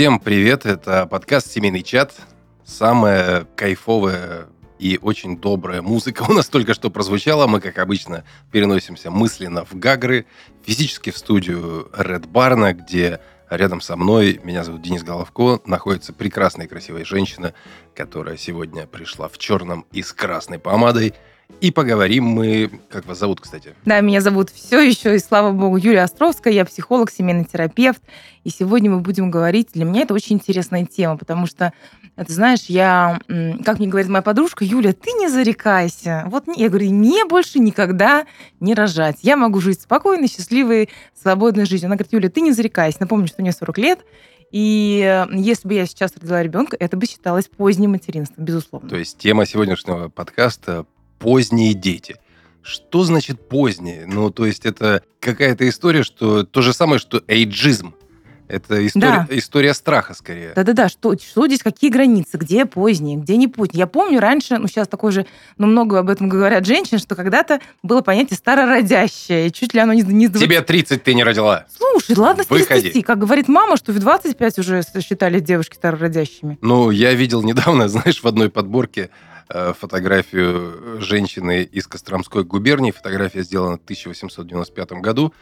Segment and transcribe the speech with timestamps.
[0.00, 2.14] Всем привет, это подкаст «Семейный чат».
[2.64, 4.46] Самая кайфовая
[4.78, 7.46] и очень добрая музыка у нас только что прозвучала.
[7.46, 10.24] Мы, как обычно, переносимся мысленно в Гагры,
[10.64, 13.20] физически в студию Red Barn, где
[13.50, 17.52] рядом со мной, меня зовут Денис Головко, находится прекрасная и красивая женщина,
[17.94, 21.12] которая сегодня пришла в черном и с красной помадой–
[21.60, 22.70] и поговорим мы...
[22.88, 23.74] Как вас зовут, кстати?
[23.84, 26.52] Да, меня зовут все еще, и слава богу, Юлия Островская.
[26.52, 28.00] Я психолог, семейный терапевт.
[28.44, 29.68] И сегодня мы будем говорить...
[29.72, 31.72] Для меня это очень интересная тема, потому что,
[32.16, 33.20] ты знаешь, я...
[33.64, 36.24] Как мне говорит моя подружка, Юля, ты не зарекайся.
[36.28, 38.26] Вот я говорю, мне больше никогда
[38.60, 39.18] не рожать.
[39.22, 40.88] Я могу жить спокойной, счастливой,
[41.20, 41.88] свободной жизнью.
[41.88, 42.98] Она говорит, Юля, ты не зарекайся.
[43.00, 44.00] Напомню, что мне 40 лет,
[44.50, 48.88] и э, если бы я сейчас родила ребенка, это бы считалось поздним материнством, безусловно.
[48.88, 50.86] То есть тема сегодняшнего подкаста
[51.20, 52.16] поздние дети.
[52.62, 54.06] Что значит поздние?
[54.06, 57.94] Ну, то есть это какая-то история, что то же самое, что эйджизм.
[58.48, 59.38] Это история, да.
[59.38, 60.52] история страха скорее.
[60.56, 63.78] Да-да-да, что, что здесь, какие границы, где поздние, где не поздние.
[63.78, 65.24] Я помню раньше, ну сейчас такой же,
[65.56, 69.92] ну много об этом говорят женщины, что когда-то было понятие старородящее, и чуть ли оно
[69.92, 70.02] не...
[70.02, 70.48] не 20...
[70.48, 71.66] Тебе 30 ты не родила.
[71.72, 76.58] Слушай, ладно, с 30, как говорит мама, что в 25 уже считали девушки старородящими.
[76.60, 79.10] Ну, я видел недавно, знаешь, в одной подборке
[79.78, 82.90] фотографию женщины из Костромской губернии.
[82.90, 85.32] Фотография сделана в 1895 году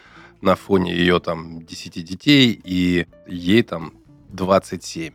[0.41, 3.93] на фоне ее там 10 детей, и ей там
[4.29, 5.13] 27.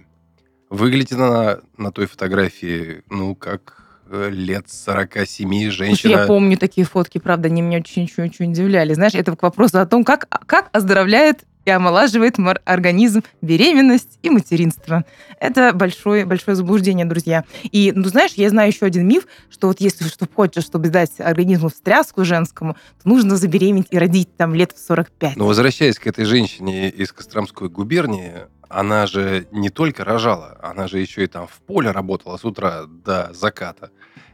[0.71, 6.11] Выглядит она на той фотографии, ну, как э, лет 47 женщина.
[6.11, 8.95] Я помню такие фотки, правда, они меня очень-очень удивляли.
[8.95, 15.05] Знаешь, это к вопросу о том, как, как оздоровляет и омолаживает организм, беременность и материнство.
[15.41, 17.45] Это большое, большое заблуждение, друзья.
[17.63, 21.13] И, ну, знаешь, я знаю еще один миф, что вот если что хочешь, чтобы дать
[21.19, 25.37] организму встряску женскому, то нужно забеременеть и родить там лет в 45.
[25.37, 28.33] Но возвращаясь к этой женщине из Костромской губернии,
[28.69, 32.85] она же не только рожала, она же еще и там в поле работала с утра
[32.87, 33.91] до заката.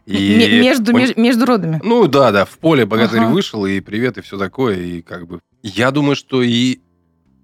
[0.06, 1.02] И между, он...
[1.16, 1.80] между родами.
[1.84, 3.30] Ну да, да, в поле богатырь ага.
[3.30, 5.40] вышел, и привет, и все такое, и как бы...
[5.62, 6.80] Я думаю, что и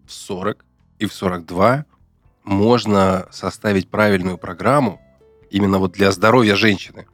[0.07, 0.65] в 40
[0.99, 1.85] и в 42
[2.45, 5.01] можно составить правильную программу
[5.51, 7.07] именно вот для здоровья женщины.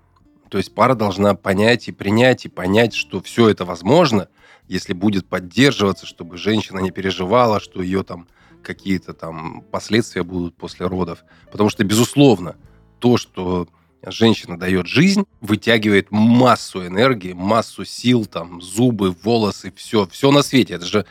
[0.49, 4.29] То есть пара должна понять и принять, и понять, что все это возможно,
[4.69, 8.29] если будет поддерживаться, чтобы женщина не переживала, что ее там
[8.63, 11.25] какие-то там последствия будут после родов.
[11.51, 12.57] Потому что, безусловно,
[12.99, 13.69] то, что
[14.07, 20.75] женщина дает жизнь, вытягивает массу энергии, массу сил, там, зубы, волосы, все, все на свете.
[20.75, 21.07] Это же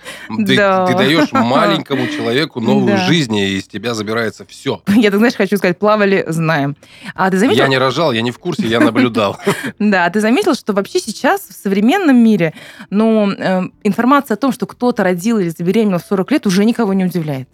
[0.46, 0.86] ты, да.
[0.86, 3.06] ты даешь маленькому человеку новую да.
[3.06, 4.82] жизнь, и из тебя забирается все.
[4.88, 6.76] Я, ты знаешь, хочу сказать, плавали, знаем.
[7.16, 7.64] А ты заметил?
[7.64, 9.38] Я не рожал, я не в курсе, я наблюдал.
[9.80, 12.54] Да, ты заметил, что вообще сейчас в современном мире,
[12.90, 16.94] ну, э, информация о том, что кто-то родил или забеременел в 40 лет, уже никого
[16.94, 17.48] не удивляет.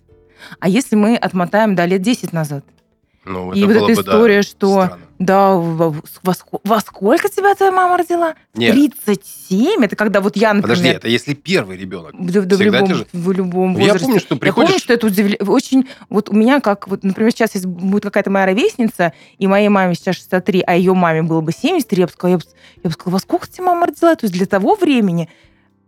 [0.59, 2.63] А если мы отмотаем до лет 10 назад,
[3.25, 5.06] ну, и вот эта история, что странно.
[5.19, 5.95] Да, во,
[6.63, 8.35] во, сколько тебя твоя мама родила?
[8.53, 8.73] Нет.
[8.73, 9.83] 37?
[9.83, 10.77] Это когда вот я, например...
[10.77, 12.13] Подожди, это если первый ребенок.
[12.19, 13.07] Да, да в, любом, же...
[13.11, 13.99] в любом возрасте.
[13.99, 14.69] Я помню, что приходишь...
[14.69, 15.37] Я помню, что это удивля...
[15.39, 15.87] очень...
[16.09, 16.87] Вот у меня как...
[16.87, 20.93] Вот, например, сейчас если будет какая-то моя ровесница, и моей маме сейчас 63, а ее
[20.93, 22.43] маме было бы 73, я бы сказала, я бы,
[22.83, 24.15] я бы сказала, во сколько тебе мама родила?
[24.15, 25.29] То есть для того времени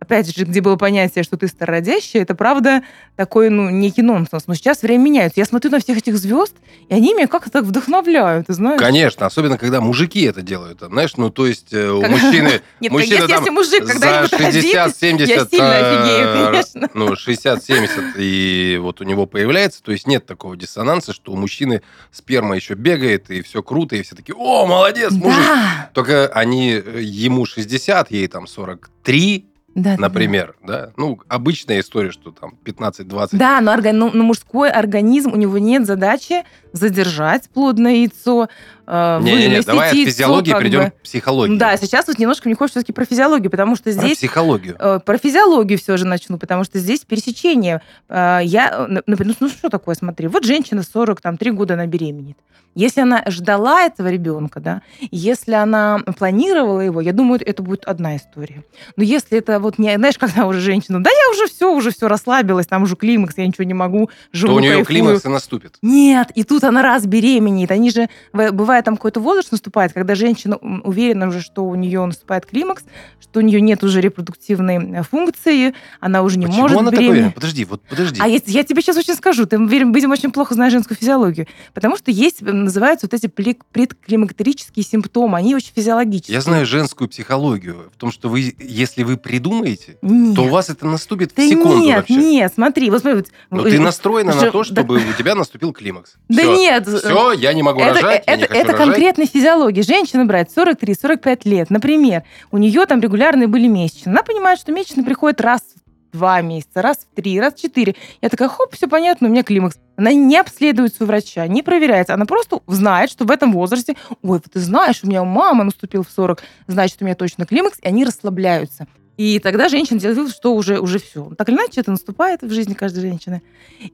[0.00, 2.82] опять же, где было понятие, что ты старородящая, это правда
[3.16, 4.46] такой, ну, некий нонсенс.
[4.46, 5.38] Но сейчас время меняется.
[5.38, 6.54] Я смотрю на всех этих звезд,
[6.88, 8.80] и они меня как-то так вдохновляют, ты знаешь?
[8.80, 10.80] Конечно, особенно когда мужики это делают.
[10.80, 12.62] Знаешь, ну, то есть э, у мужчины...
[12.80, 15.26] Нет, мужчина, если, там, мужик за 60-70...
[15.26, 16.90] Я сильно офигею, э, конечно.
[16.94, 21.82] Ну, 60-70, и вот у него появляется, то есть нет такого диссонанса, что у мужчины
[22.10, 25.38] сперма еще бегает, и все круто, и все такие, о, молодец, мужик.
[25.38, 25.90] Да.
[25.92, 30.92] Только они, э, ему 60, ей там 43, да, например, да, да.
[30.96, 33.28] Ну, обычная история, что там 15-20.
[33.32, 33.96] Да, но, орган...
[33.96, 36.42] но мужской организм, у него нет задачи
[36.72, 38.48] задержать плодное яйцо,
[38.86, 40.90] э, не, не, не, давай от физиологии перейдем бы.
[40.90, 41.56] к психологии.
[41.56, 44.18] Да, сейчас вот немножко мне хочется все-таки про физиологию, потому что здесь...
[44.18, 44.76] Про психологию.
[44.78, 47.80] Э, про физиологию все же начну, потому что здесь пересечение.
[48.08, 52.38] Э, я, например, ну что такое, смотри, вот женщина 40, там, 3 года она беременеет.
[52.74, 58.16] Если она ждала этого ребенка, да, если она планировала его, я думаю, это будет одна
[58.16, 58.64] история.
[58.96, 62.06] Но если это вот не, знаешь, когда уже женщина, да я уже все, уже все
[62.08, 64.86] расслабилась, там уже климакс, я ничего не могу, живу, То у нее кайфую.
[64.86, 65.76] климакс и наступит.
[65.82, 67.70] Нет, и тут она раз беременеет.
[67.70, 72.46] Они же, бывает там какой-то возраст наступает, когда женщина уверена уже, что у нее наступает
[72.46, 72.84] климакс,
[73.20, 77.34] что у нее нет уже репродуктивной э, функции, она уже не Почему может она беременеть.
[77.34, 78.20] Подожди, вот подожди.
[78.20, 81.96] А я, я тебе сейчас очень скажу, ты, видимо, очень плохо знаешь женскую физиологию, потому
[81.96, 86.34] что есть называются вот эти предклимактерические симптомы, они очень физиологические.
[86.34, 90.36] Я знаю женскую психологию, в том, что вы, если вы придумаете думаете, Нет.
[90.36, 92.14] то у вас это наступит Да в секунду нет, вообще.
[92.14, 93.24] нет, смотри, вот смотри.
[93.50, 96.14] Но вот, ты э, настроена на Жо- то, да- чтобы у тебя наступил климакс.
[96.28, 96.56] Да Всё.
[96.56, 96.86] нет.
[96.86, 98.86] э, Все, я не могу это, рожать, я не это, хочу это рожать.
[98.86, 99.82] конкретная физиология.
[99.82, 102.22] Женщина брать 43-45 лет, например,
[102.52, 104.12] у нее там регулярные были месячные.
[104.12, 107.94] Она понимает, что месячные приходят раз в два месяца, раз в три, раз в четыре.
[108.20, 109.78] Я такая, хоп, все понятно, у меня климакс.
[109.96, 112.14] Она не обследуется у врача, не проверяется.
[112.14, 115.64] Она просто знает, что в этом возрасте, ой, вот ты знаешь, у меня у мамы
[115.64, 118.86] наступил в 40, значит, у меня точно климакс, и они расслабляются.
[119.20, 121.30] И тогда женщина делает вывод, что уже, уже все.
[121.36, 123.42] Так или иначе, это наступает в жизни каждой женщины.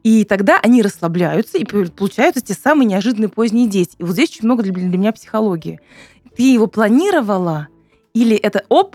[0.04, 3.96] И тогда они расслабляются, и получаются те самые неожиданные поздние дети.
[3.98, 5.80] И вот здесь очень много для, для меня психологии.
[6.36, 7.66] Ты его планировала,
[8.14, 8.94] или это оп,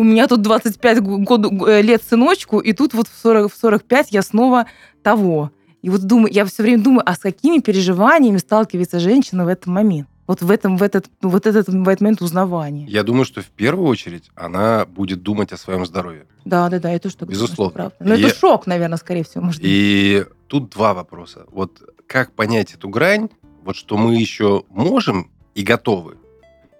[0.00, 3.56] у меня тут 25 гу- год, э, лет сыночку, и тут вот в, 40, в
[3.56, 4.64] 45 я снова
[5.02, 5.50] того.
[5.82, 9.66] И вот думаю, я все время думаю, а с какими переживаниями сталкивается женщина в этот
[9.66, 10.08] момент?
[10.26, 12.86] Вот в этом, в этот, ну, вот этот, в этот момент узнавания.
[12.86, 16.26] Я думаю, что в первую очередь она будет думать о своем здоровье.
[16.44, 17.72] Да, да, да, это что Безусловно.
[17.74, 17.96] правда.
[18.00, 19.70] Но Я- это шок, наверное, скорее всего, может быть.
[19.70, 21.44] И тут два вопроса.
[21.50, 23.28] Вот как понять эту грань,
[23.64, 26.16] вот что мы еще можем и готовы,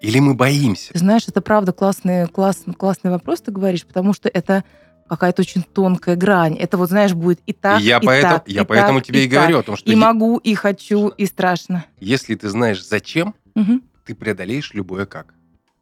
[0.01, 0.91] или мы боимся?
[0.97, 4.63] Знаешь, это правда классный, классный, классный вопрос ты говоришь, потому что это
[5.07, 6.55] какая-то очень тонкая грань.
[6.55, 9.07] Это вот, знаешь, будет и так, И я и поэтому, так, я и поэтому так,
[9.07, 9.31] тебе и, так.
[9.39, 11.85] говорю о том, что И е- могу, и хочу, и страшно.
[11.99, 13.83] если ты знаешь зачем, Мгм.
[14.05, 15.33] ты преодолеешь любое как.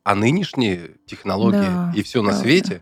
[0.03, 2.41] А нынешние технологии Да, и все на правда.
[2.41, 2.81] свете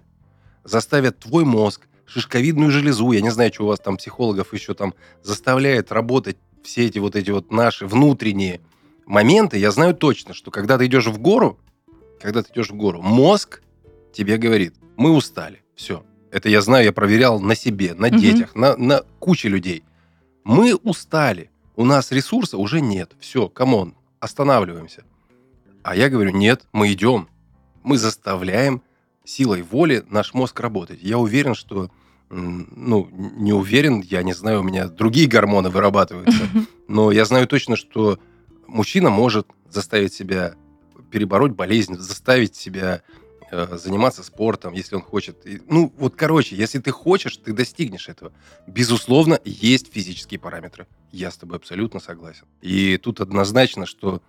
[0.63, 4.93] заставят твой мозг, шишковидную железу, я не знаю, что у вас там психологов еще там
[5.23, 8.61] заставляет работать все эти вот эти вот наши внутренние
[9.07, 9.57] моменты.
[9.57, 11.59] Я знаю точно, что когда ты идешь в гору,
[12.21, 13.61] когда ты идешь в гору, мозг
[14.13, 16.03] тебе говорит, мы устали, все.
[16.31, 18.17] Это я знаю, я проверял на себе, на Мгм.
[18.17, 19.83] детях, на, на куче людей.
[20.43, 25.03] Мы устали, у нас ресурса уже нет, все, come on, останавливаемся.
[25.83, 27.29] А я говорю, нет, мы идем.
[27.83, 28.81] Мы заставляем
[29.23, 30.99] силой воли наш мозг работать.
[31.01, 31.89] Я уверен, что...
[32.29, 36.49] Ну, не уверен, я не знаю, у меня другие гормоны вырабатываются.
[36.89, 38.19] Но я знаю точно, что
[38.67, 40.55] мужчина может заставить себя
[41.11, 43.01] перебороть болезнь, заставить себя
[43.51, 45.45] э, заниматься спортом, если он хочет.
[45.45, 48.31] И, ну, вот, короче, если ты хочешь, ты достигнешь этого.
[48.67, 50.87] Безусловно, есть физические параметры.
[51.11, 52.45] Я с тобой абсолютно согласен.
[52.61, 54.21] И тут однозначно, что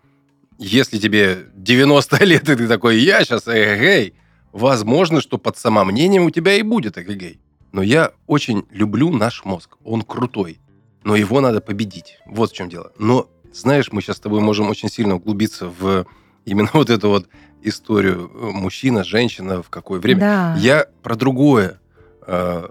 [0.58, 4.14] если тебе 90 лет, и ты такой, я сейчас эгегей,
[4.52, 7.40] возможно, что под самомнением у тебя и будет эгегей.
[7.72, 9.76] Но я очень люблю наш мозг.
[9.84, 10.58] Он крутой.
[11.04, 12.18] Но его надо победить.
[12.26, 12.92] Вот в чем дело.
[12.98, 16.06] Но, знаешь, мы сейчас с тобой можем очень сильно углубиться в
[16.44, 17.28] именно вот эту вот
[17.62, 20.20] историю э, мужчина, женщина, в какое время.
[20.20, 20.56] Да.
[20.58, 21.80] Я про другое.
[22.26, 22.68] Э,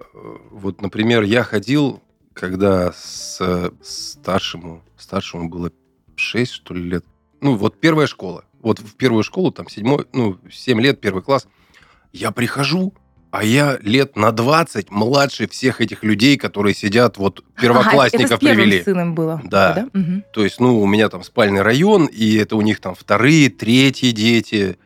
[0.51, 2.01] Вот, например, я ходил,
[2.33, 5.71] когда с старшему, старшему было
[6.15, 7.05] 6, что ли, лет.
[7.41, 8.45] Ну, вот первая школа.
[8.61, 11.47] Вот в первую школу, там, седьмой, ну, 7 лет, первый класс.
[12.11, 12.93] Я прихожу,
[13.37, 18.35] а я лет на 20 младше всех этих людей, которые сидят, вот Ага, первоклассников это
[18.37, 18.83] с привели.
[18.83, 19.39] сыном было.
[19.43, 19.87] Да.
[19.93, 20.23] Мгм.
[20.33, 24.09] То есть, ну, у меня там спальный район, и это у них там вторые, третьи
[24.09, 24.79] дети.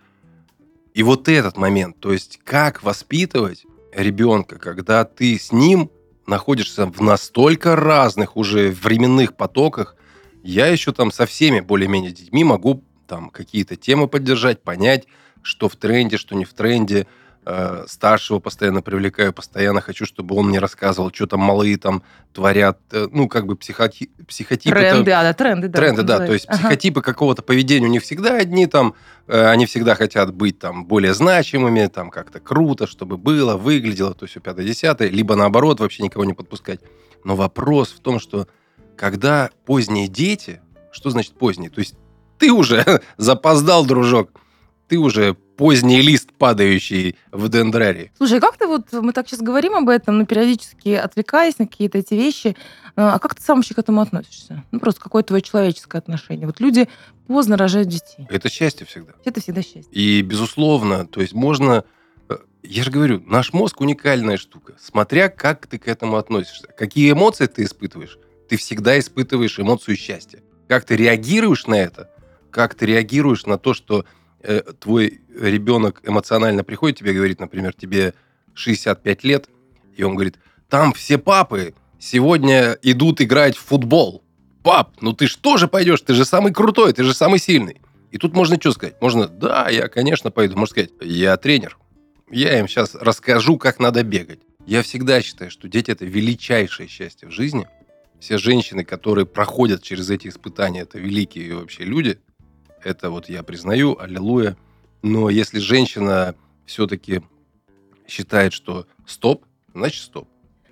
[0.93, 5.89] И вот этот момент, то есть, как воспитывать ребенка, когда ты с ним
[6.27, 9.95] находишься в настолько разных уже временных потоках,
[10.43, 15.05] я еще там со всеми более-менее детьми могу там какие-то темы поддержать, понять,
[15.41, 17.07] что в тренде, что не в тренде.
[17.43, 22.77] Э, старшего постоянно привлекаю, постоянно хочу, чтобы он мне рассказывал, что там малые там творят.
[22.91, 24.75] Э, ну, как бы психоти- психотипы...
[24.75, 25.79] Тренды, да, да, тренды, да.
[25.79, 26.19] Тренды, да.
[26.19, 26.45] То есть.
[26.47, 26.59] Ага.
[26.59, 28.93] психотипы какого-то поведения у них всегда одни, там,
[29.25, 34.25] э, они всегда хотят быть там более значимыми, там как-то круто, чтобы было, выглядело, то
[34.25, 36.81] есть у пятое-десятое, либо наоборот, вообще никого не подпускать.
[37.23, 38.47] Но вопрос в том, что
[38.95, 40.61] когда поздние дети,
[40.91, 41.71] что значит поздние?
[41.71, 41.95] То есть
[42.37, 44.29] ты уже запоздал, дружок,
[44.91, 48.11] ты уже поздний лист, падающий в дендрарии.
[48.17, 51.65] Слушай, а как ты вот, мы так сейчас говорим об этом, но периодически отвлекаясь на
[51.65, 52.53] какие-то эти вещи, э,
[52.95, 54.65] а как ты сам вообще к этому относишься?
[54.71, 56.45] Ну, просто какое твое человеческое отношение?
[56.45, 56.89] Вот люди
[57.25, 58.27] поздно рожают детей.
[58.29, 59.13] Это счастье всегда.
[59.23, 59.87] Это всегда счастье.
[59.93, 61.85] И, безусловно, то есть можно...
[62.27, 64.75] э, Я же говорю, наш мозг уникальная штука.
[64.77, 66.67] Смотря как ты к этому относишься.
[66.77, 68.17] Какие эмоции ты испытываешь,
[68.49, 70.41] ты всегда испытываешь эмоцию счастья.
[70.67, 72.09] Как ты реагируешь на это,
[72.49, 74.03] как ты реагируешь на то, что
[74.43, 78.13] э, твой ребенок эмоционально приходит, тебе говорит, например, тебе
[78.53, 79.49] 65 лет,
[79.95, 80.37] и он говорит,
[80.69, 84.23] там все папы сегодня идут играть в футбол.
[84.63, 87.81] Пап, ну ты ж тоже пойдешь, ты же самый крутой, ты же самый сильный.
[88.11, 89.01] И тут можно что сказать?
[89.01, 90.57] Можно, да, я, конечно, пойду.
[90.57, 91.77] Можно сказать, я тренер.
[92.29, 94.39] Я им сейчас расскажу, как надо бегать.
[94.65, 97.67] Я всегда считаю, что дети– это величайшее счастье в жизни.
[98.19, 102.19] Все женщины, которые проходят через эти испытания, это великие вообще люди.
[102.83, 104.57] Это вот я признаю, аллилуйя.
[105.01, 106.35] Но если женщина
[106.65, 107.21] все-таки
[108.07, 110.27] считает, что стоп, значит стоп.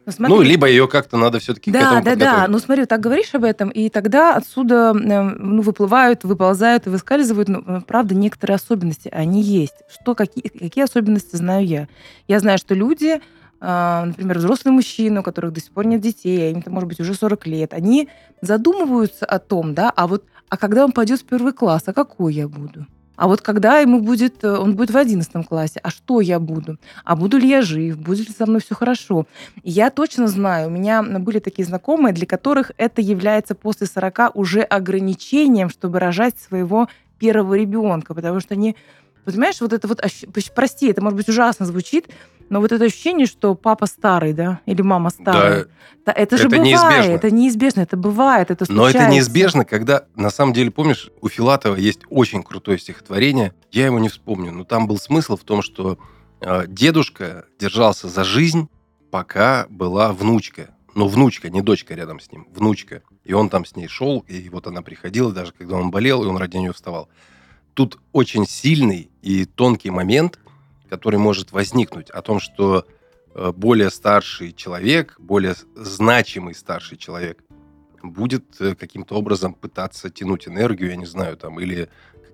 [0.06, 2.48] Ну, смотри, ну, либо ее как-то надо все-таки да, к этому Да, да, да.
[2.48, 7.63] Ну, смотри, так говоришь об этом, и тогда отсюда ну, выплывают, выползают и выскальзывают, ну,
[7.66, 9.10] э, правда, некоторые особенности.
[9.12, 9.75] Они есть.
[9.88, 11.88] Что, какие, какие особенности знаю я?
[12.28, 13.22] Я знаю, что люди,
[13.62, 17.13] а, например, взрослые мужчины, у которых до сих пор нет детей, им, может быть, уже
[17.13, 18.10] 40 лет, они
[18.42, 22.34] задумываются о том, да, а вот, а когда он пойдет в первый класс, а какой
[22.34, 22.86] я буду?
[23.20, 26.77] А вот когда ему будет, э, он будет в 11 классе, а что я буду?
[27.03, 27.98] А буду ли я жив?
[27.98, 29.25] Будет ли со мной все хорошо?
[29.62, 34.62] я точно знаю, у меня были такие знакомые, для которых это является после 40 уже
[34.62, 36.88] ограничением, чтобы рожать своего
[37.20, 38.77] первого ребенка, потому что они
[39.25, 40.01] Понимаешь, вот это вот,
[40.56, 42.08] прости, это может быть ужасно звучит,
[42.50, 45.68] но вот это ощущение, что папа старый, да, или мама старая,
[46.06, 47.12] да, это же это бывает, неизбежно.
[47.12, 48.98] это неизбежно, это бывает, это случается.
[48.98, 53.86] Но это неизбежно, когда, на самом деле, помнишь, у Филатова есть очень крутое стихотворение, я
[53.86, 56.00] его не вспомню, но там был смысл в том, что
[56.41, 58.70] э, дедушка держался за жизнь,
[59.12, 60.72] пока была внучка.
[60.96, 63.03] Ну, внучка, не дочка рядом с ним, внучка.
[63.24, 66.27] И он там с ней шел, и вот она приходила, даже когда он болел, и
[66.27, 67.10] он ради нее вставал.
[67.75, 70.39] Тут очень сильный и тонкий момент,
[70.89, 72.86] который может возникнуть о том, что
[73.36, 77.43] э, более старший человек, более значимый старший человек
[78.01, 81.89] будет э, каким-то образом пытаться тянуть энергию, я не знаю, там, или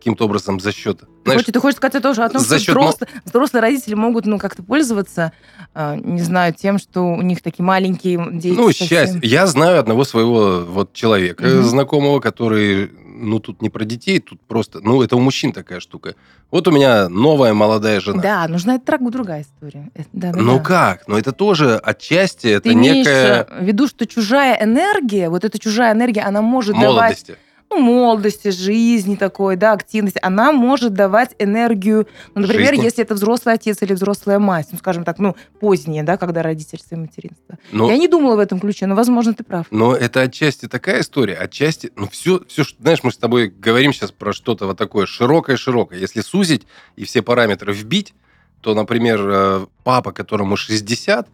[0.06, 1.02] каким-то образом за счет...
[1.24, 2.76] Знаешь, ты, хочешь, сказать тоже о том, за что счет...
[2.76, 5.32] взрослые, взрослые родители могут ну, как-то пользоваться,
[5.74, 8.56] э, не знаю, тем, что у них такие маленькие дети.
[8.56, 8.88] Ну, совсем.
[8.88, 9.20] счастье.
[9.24, 11.64] Я знаю одного своего вот человека, угу.
[11.64, 16.16] знакомого, который ну, тут не про детей, тут просто, ну, это у мужчин такая штука.
[16.52, 18.22] Вот у меня новая молодая жена.
[18.22, 19.90] Да, нужна это другая история.
[20.14, 20.64] Да, да, ну да.
[20.64, 21.08] как?
[21.08, 23.46] Ну это тоже отчасти, это Ты некая...
[23.46, 27.28] в виду, что чужая энергия, вот эта чужая энергия, она может Молодости.
[27.28, 32.86] давать ну, молодости, жизни такой, да, активности, она может давать энергию, ну, например, жизни.
[32.86, 36.96] если это взрослый отец или взрослая мать, ну, скажем так, ну, позднее, да, когда родительство
[36.96, 37.58] и материнство.
[37.72, 37.90] Но...
[37.90, 39.66] Я не думала в этом ключе, но, возможно, ты прав.
[39.72, 44.12] Но это отчасти такая история, отчасти, ну, все, все, знаешь, мы с тобой говорим сейчас
[44.12, 46.00] про что-то вот такое широкое-широкое.
[46.00, 48.14] Если сузить и все параметры вбить,
[48.62, 51.28] то, например, э, папа, которому 60,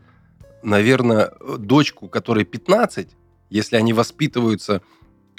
[0.64, 3.10] наверное, дочку, которой 15,
[3.50, 4.82] если они воспитываются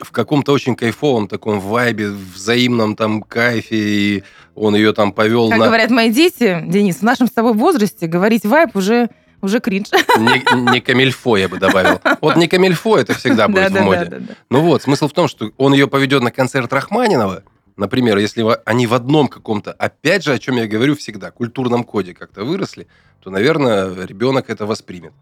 [0.04, 5.58] в каком-то очень кайфовом таком вайбе, взаимном там кайфе, и он ее там повел как
[5.58, 5.66] на...
[5.66, 9.08] говорят мои дети, Денис, в нашем с тобой возрасте говорить вайб уже
[9.40, 9.88] уже кринж.
[10.18, 12.00] Не, не камильфо, я бы добавил.
[12.20, 14.22] Вот не камильфо, это всегда будет в моде.
[14.50, 17.42] Ну вот, смысл в том, что он ее поведет на концерт Рахманинова,
[17.76, 22.14] например, если они в одном каком-то, опять же, о чем я говорю всегда, культурном коде
[22.14, 22.86] как-то выросли,
[23.20, 25.12] то, наверное, ребенок это воспримет.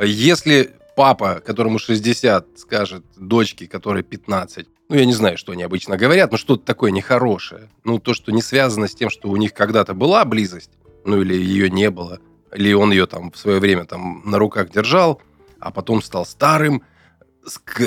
[0.00, 5.96] Если папа, которому 60, скажет дочке, которой 15, ну, я не знаю, что они обычно
[5.96, 7.68] говорят, но что-то такое нехорошее.
[7.84, 10.72] Ну, то, что не связано с тем, что у них когда-то была близость,
[11.04, 12.18] ну, или ее не было,
[12.52, 15.22] или он ее там в свое время там на руках держал,
[15.60, 16.82] а потом стал старым,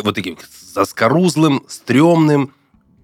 [0.03, 0.37] вот таким
[0.73, 2.53] заскорузлым, стрёмным,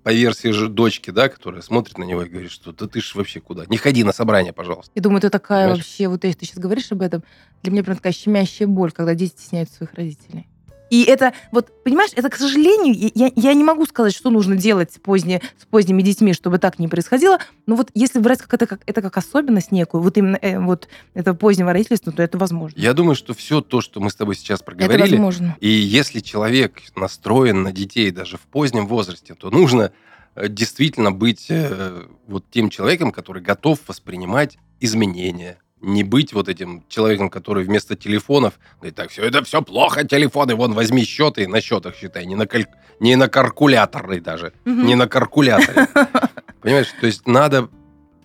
[0.08, 3.14] по версии же дочки, да, которая смотрит на него и говорит, что да ты ж
[3.14, 3.66] вообще куда?
[3.66, 4.90] Не ходи на собрание, пожалуйста.
[4.96, 5.80] Я думаю, это такая Понимаешь?
[5.80, 7.26] вообще, вот если ты сейчас говоришь об этом,
[7.62, 10.48] для меня прям такая щемящая боль, когда дети стесняют своих родителей.
[10.89, 14.94] И это, вот, понимаешь, это, к сожалению, я, я не могу сказать, что нужно делать
[14.94, 17.39] с, поздне, с поздними детьми, чтобы так не происходило.
[17.65, 20.88] Но вот если брать как это, как, это как особенность некую, вот именно э, вот
[21.13, 22.79] это позднего родительства, то это возможно.
[22.79, 25.58] Я думаю, что все то, что мы с тобой сейчас проговорили, это возможно.
[25.60, 29.91] и если человек настроен на детей даже в позднем возрасте, то нужно
[30.36, 36.84] э, действительно быть э, вот тем человеком, который готов воспринимать изменения, не быть вот этим
[36.90, 41.62] человеком, который вместо телефонов говорит, так, все это все плохо, телефоны, вон, возьми счеты на
[41.62, 42.66] счетах считай, не на, каль...
[43.00, 44.72] не на калькуляторы даже, угу.
[44.74, 45.88] не на калькуляторе.
[46.62, 47.70] Понимаешь, то есть надо,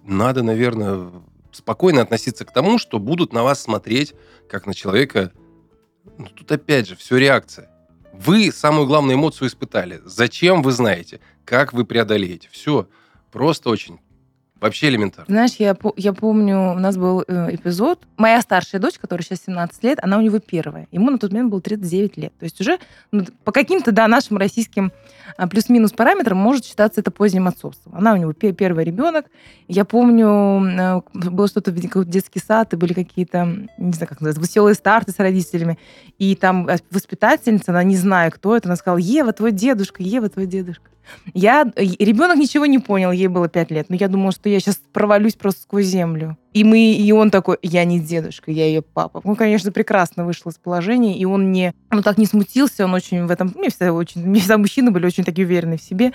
[0.05, 1.11] надо, наверное,
[1.53, 4.15] спокойно относиться к тому, что будут на вас смотреть,
[4.49, 5.33] как на человека.
[6.19, 7.71] Ну, тут опять же, все реакция.
[8.13, 10.01] Вы самую главную эмоцию испытали.
[10.05, 11.21] Зачем вы знаете?
[11.45, 12.49] Как вы преодолеете?
[12.51, 12.89] Все.
[13.31, 14.01] Просто очень
[14.63, 15.27] Вообще элементарно.
[15.29, 17.99] Знаешь, я, я помню, у нас был э, эпизод.
[18.17, 20.87] Моя старшая дочь, которая сейчас 17 лет, она у него первая.
[20.93, 22.33] Ему на тот момент было 39 лет.
[22.39, 22.79] То есть уже
[23.11, 24.93] ну, по каким-то, да, нашим российским
[25.51, 27.95] плюс-минус параметрам может считаться это поздним отцовством.
[27.95, 29.27] Она у него первый ребенок.
[29.69, 33.45] Я помню, э, было что-то в детский сад, и были какие-то,
[33.79, 35.79] не знаю, как называется, веселые старты с родителями.
[36.19, 40.29] И там э, воспитательница, она не знаю, кто это, она сказала, Ева, твой дедушка, Ева,
[40.29, 40.91] твой дедушка.
[41.35, 44.81] Я, ребенок ничего не понял, ей было пять лет, но я думала, что я сейчас
[44.93, 46.37] провалюсь просто сквозь землю.
[46.53, 49.21] И мы, и он такой, я не дедушка, я ее папа.
[49.25, 53.25] Он, конечно, прекрасно вышел из положения, и он не, ну так не смутился, он очень
[53.27, 56.13] в этом, мне всегда очень, мне всегда мужчины были очень такие уверены в себе.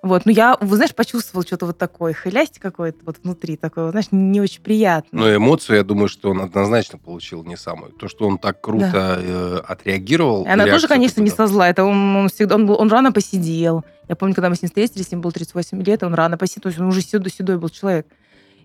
[0.00, 4.08] Вот, ну я, вы знаешь, почувствовал что-то вот такое, хылясть какое-то вот внутри, такое, знаешь,
[4.12, 5.08] не очень приятно.
[5.10, 7.92] Но эмоцию, я думаю, что он однозначно получил не самую.
[7.92, 9.18] То, что он так круто да.
[9.18, 10.44] э, отреагировал.
[10.44, 11.68] И она тоже, конечно, не со зла.
[11.68, 13.84] Это он, он всегда, он, был, он рано посидел.
[14.08, 16.68] Я помню, когда мы с ним встретились, ему было 38 лет, он рано посидел, то
[16.68, 18.06] есть он уже седой, седой был человек.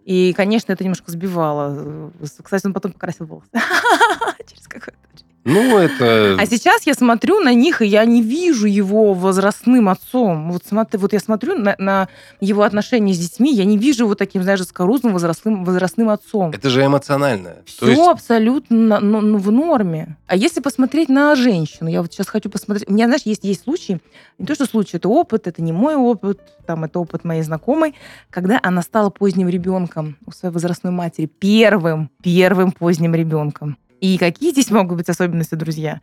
[0.06, 2.12] И, конечно, это немножко сбивало.
[2.44, 3.50] Кстати, он потом покрасил волосы.
[4.48, 4.98] Через какое-то
[5.46, 6.38] ну, это...
[6.40, 10.52] А сейчас я смотрю на них, и я не вижу его возрастным отцом.
[10.52, 12.08] Вот смотри, вот я смотрю на, на
[12.40, 16.52] его отношения с детьми, я не вижу его таким, знаешь, скорузным возрастным, возрастным отцом.
[16.52, 17.58] Это же эмоционально.
[17.66, 18.02] Все есть...
[18.02, 20.18] абсолютно ну, ну, в норме.
[20.28, 22.90] А если посмотреть на женщину, я вот сейчас хочу посмотреть...
[22.90, 24.00] У меня, знаешь, есть, есть случаи,
[24.40, 27.96] не то, что случай, это опыт, это не мой опыт, там, это опыт моей знакомой,
[28.30, 33.78] когда она стала поздним ребенком у своей возрастной матери, первым, первым поздним ребенком.
[34.04, 36.02] И какие здесь могут быть особенности, друзья?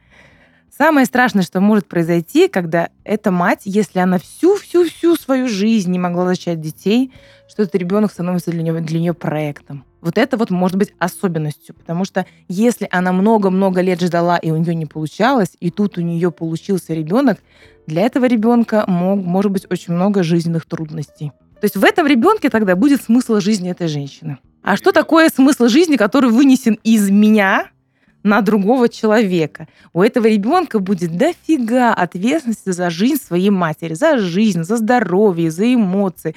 [0.74, 6.24] Самое страшное, что может произойти, когда эта мать, если она всю-всю-всю свою жизнь не могла
[6.24, 7.12] зачать детей,
[7.46, 9.84] что этот ребенок становится для нее, для нее проектом.
[10.00, 14.56] Вот это вот может быть особенностью, потому что если она много-много лет ждала, и у
[14.56, 17.36] нее не получалось, и тут у нее получился ребенок,
[17.86, 21.32] для этого ребенка мог, может быть очень много жизненных трудностей.
[21.60, 24.38] То есть в этом ребенке тогда будет смысл жизни этой женщины.
[24.62, 27.66] А что такое смысл жизни, который вынесен из меня,
[28.22, 29.68] на другого человека.
[29.92, 35.72] У этого ребенка будет дофига ответственности за жизнь своей матери, за жизнь, за здоровье, за
[35.72, 36.34] эмоции.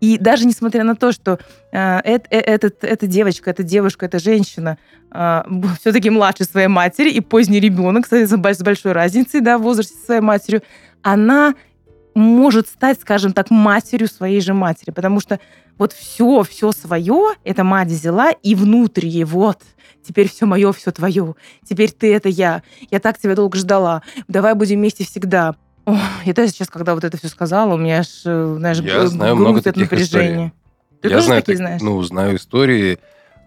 [0.00, 1.38] И даже несмотря на то, что
[1.72, 4.76] э, э, этот, эта девочка, эта девушка, эта женщина
[5.10, 5.42] э,
[5.80, 10.20] все-таки младше своей матери и поздний ребенок, кстати, с большой разницей да, в возрасте своей
[10.20, 10.62] матерью,
[11.00, 11.54] она
[12.14, 15.40] может стать, скажем так, матерью своей же матери, потому что
[15.78, 19.60] вот все, все свое эта мать взяла и внутрь ей вот–
[20.04, 21.34] теперь все мое, все твое,
[21.68, 25.56] теперь ты это я, я так тебя долго ждала, давай будем вместе всегда.
[25.86, 29.06] О, я даже сейчас, когда вот это все сказала, у меня аж, э, знаешь, я
[29.06, 30.48] знаю много таких напряжение.
[30.48, 30.52] Историй.
[31.02, 31.82] Ты я тоже знаю, такие знаешь?
[31.82, 32.98] Ну, знаю истории.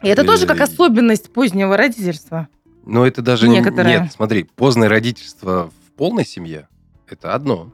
[0.03, 0.25] И это и...
[0.25, 2.47] тоже как особенность позднего родительства.
[2.85, 4.01] Но это даже Некоторые.
[4.01, 4.11] нет.
[4.13, 6.67] Смотри, позднее родительство в полной семье
[7.09, 7.71] это одно,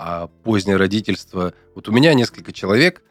[0.00, 1.52] а позднее родительство.
[1.74, 3.02] Вот у меня несколько человек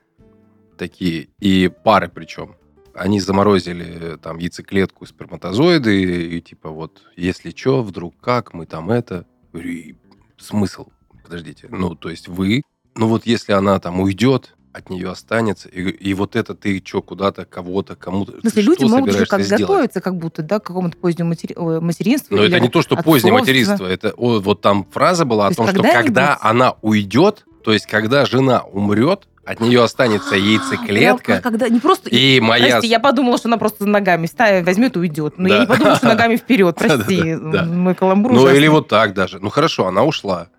[0.76, 2.56] такие и пары причем
[2.96, 9.26] они заморозили там яйцеклетку, сперматозоиды, и, типа вот, если что, вдруг как, мы там это...
[9.54, 9.96] И
[10.38, 10.88] смысл?
[11.24, 11.68] Подождите.
[11.70, 12.64] Ну, то есть вы...
[12.96, 17.02] Ну вот если она там уйдет, от нее останется, и, и вот это ты что,
[17.02, 18.40] куда-то, кого-то, кому-то...
[18.42, 19.62] Смысле, люди могут же как сделать?
[19.62, 21.56] готовиться, как будто, да, к какому-то позднему матери...
[21.58, 22.36] материнству.
[22.36, 23.12] Но это не то, что отцовство.
[23.12, 27.46] позднее материнство, это о, вот там фраза была то о том, что когда она уйдет,
[27.64, 31.38] то есть когда жена умрет, от нее останется яйцеклетка.
[31.38, 32.74] А, когда не просто и моя.
[32.74, 35.40] Прости, я подумала, что она просто ногами ставит, возьмет и уйдет.
[35.40, 35.56] Но да.
[35.56, 36.76] я не подумала, что ногами вперед.
[36.80, 38.32] Прости, мой каламбур.
[38.32, 39.40] Ну или вот так даже.
[39.40, 40.50] Ну хорошо, она ушла.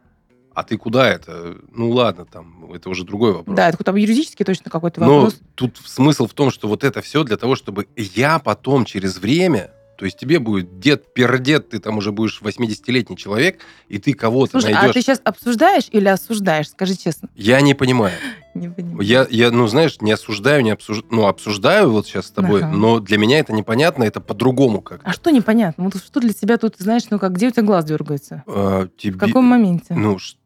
[0.55, 1.57] А ты куда это?
[1.73, 3.57] Ну ладно, там это уже другой вопрос.
[3.57, 5.35] Да, это там юридически точно какой-то вопрос.
[5.41, 9.19] Но тут смысл в том, что вот это все для того, чтобы я потом через
[9.19, 13.61] время то есть тебе будет дед, пердед, ты там уже будешь 80-летний человек,
[13.91, 14.91] и ты кого-то Слушай, найдешь.
[14.91, 16.71] а ты сейчас обсуждаешь или осуждаешь?
[16.71, 17.29] Скажи честно.
[17.37, 18.15] Я не понимаю.
[18.55, 19.01] Не понимаю.
[19.03, 22.73] Я, я, ну, знаешь, не осуждаю, не обсуждаю, ну, обсуждаю вот сейчас с тобой, ага.
[22.73, 25.09] но для меня это непонятно, это по-другому как-то.
[25.09, 25.85] А что непонятно?
[25.85, 28.43] Ну, что для тебя тут, знаешь, ну, как, где у тебя глаз дергается?
[28.49, 29.19] А, тебе...
[29.19, 29.95] В каком моменте?
[29.95, 30.40] Ну, что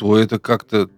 [0.00, 0.88] это как-то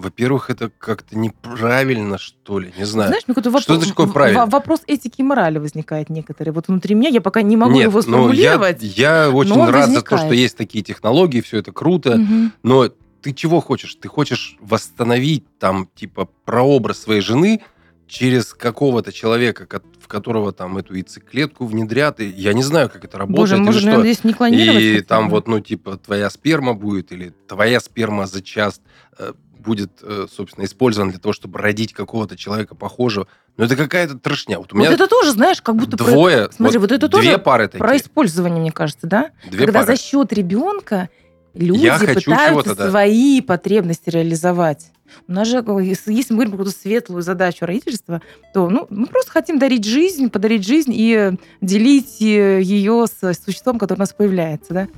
[0.00, 3.08] во-первых, это как-то неправильно, что ли, не знаю.
[3.08, 4.46] Знаешь, ну, вопрос, что это такое правильно?
[4.46, 6.52] Вопрос этики и морали возникает некоторые.
[6.52, 8.82] Вот внутри меня я пока не могу Нет, его сформулировать.
[8.82, 9.90] Я, я очень рад возникает.
[9.90, 12.50] за то, что есть такие технологии, все это круто, угу.
[12.62, 12.88] но
[13.20, 13.94] ты чего хочешь?
[13.96, 17.60] Ты хочешь восстановить там, типа, прообраз своей жены
[18.06, 19.66] через какого-то человека,
[20.10, 22.20] которого там эту яйцеклетку внедрят.
[22.20, 23.40] И я не знаю, как это работает.
[23.40, 24.00] Боже, может, что.
[24.02, 24.82] здесь не клонировать?
[24.82, 28.80] И там вот, ну, типа, твоя сперма будет, или твоя сперма за час
[29.18, 33.26] э, будет, э, собственно, использован для того, чтобы родить какого-то человека похожего.
[33.56, 34.58] Но это какая-то трошня.
[34.58, 35.96] Вот, у меня вот это тоже, знаешь, как будто...
[35.96, 36.52] Двое, про...
[36.52, 37.78] Смотри, вот, вот это две тоже пары такие.
[37.78, 39.30] про использование, мне кажется, да?
[39.48, 39.96] Две Когда пары.
[39.96, 41.08] за счет ребенка
[41.54, 42.90] люди Я пытаются да.
[42.90, 44.90] свои потребности реализовать.
[45.26, 48.22] У нас же, если мы говорим про какую-то светлую задачу родительства,
[48.54, 53.78] то ну, мы просто хотим дарить жизнь, подарить жизнь и делить э, ее с существом,
[53.78, 54.88] которое у нас появляется, да?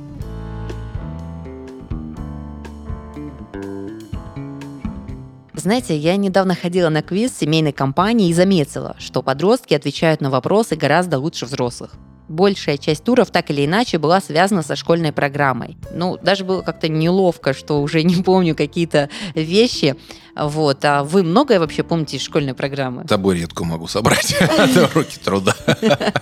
[5.55, 10.75] Знаете, я недавно ходила на квиз семейной компании и заметила, что подростки отвечают на вопросы
[10.75, 11.93] гораздо лучше взрослых.
[12.29, 15.77] Большая часть туров так или иначе была связана со школьной программой.
[15.93, 19.97] Ну, даже было как-то неловко, что уже не помню какие-то вещи.
[20.35, 20.85] Вот.
[20.85, 23.05] А вы многое вообще помните из школьной программы?
[23.05, 24.35] Табуретку могу собрать.
[24.95, 25.55] руки труда.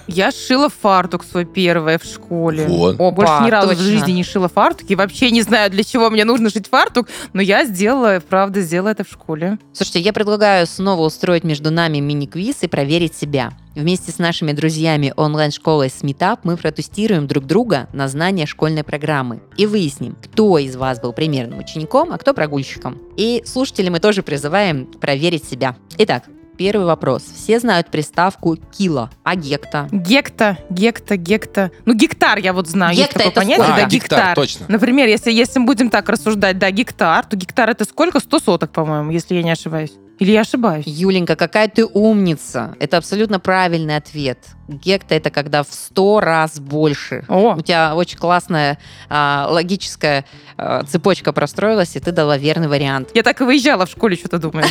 [0.07, 2.67] Я шила фартук свой первый в школе.
[2.67, 2.97] Вот.
[2.99, 4.91] О, Больше ни разу в жизни не шила фартук.
[4.91, 7.09] И вообще не знаю, для чего мне нужно шить фартук.
[7.33, 9.59] Но я сделала, правда, сделала это в школе.
[9.73, 13.53] Слушайте, я предлагаю снова устроить между нами мини-квиз и проверить себя.
[13.77, 19.65] Вместе с нашими друзьями онлайн-школой Сметап мы протестируем друг друга на знание школьной программы и
[19.65, 22.99] выясним, кто из вас был примерным учеником, а кто прогульщиком.
[23.17, 25.77] И слушателей мы тоже призываем проверить себя.
[25.99, 26.25] Итак,
[26.57, 27.23] первый вопрос.
[27.23, 29.89] Все знают приставку кило, а гекта?
[29.91, 31.71] Гекта, гекта, гекта.
[31.87, 32.95] Ну, гектар я вот знаю.
[32.95, 33.81] есть Гекта такое это понятие, сколько?
[33.81, 34.67] да, А, гектар, точно.
[34.69, 38.21] Например, если, если мы будем так рассуждать, да, гектар, то гектар это сколько?
[38.21, 39.93] 100 соток, по-моему, если я не ошибаюсь.
[40.21, 40.85] Или я ошибаюсь?
[40.87, 42.77] Юленька, какая ты умница.
[42.79, 44.39] Это абсолютно правильный ответ.
[44.69, 47.25] Гекта это когда в 100 раз больше.
[47.27, 48.79] О, У тебя очень классная
[49.09, 50.27] а, логическая
[50.59, 53.09] а, цепочка простроилась, и ты дала верный вариант.
[53.15, 54.71] я так и выезжала в школе, что ты думаешь?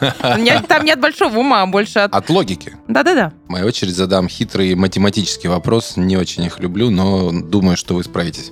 [0.00, 2.14] У меня Там нет большого ума, а больше от...
[2.14, 2.74] От логики.
[2.88, 3.34] Да-да-да.
[3.46, 5.98] В мою очередь задам хитрый математический вопрос.
[5.98, 8.50] Не очень их люблю, но думаю, что вы справитесь.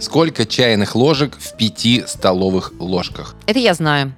[0.00, 3.36] Сколько чайных ложек в пяти столовых ложках?
[3.46, 4.14] Это я знаю.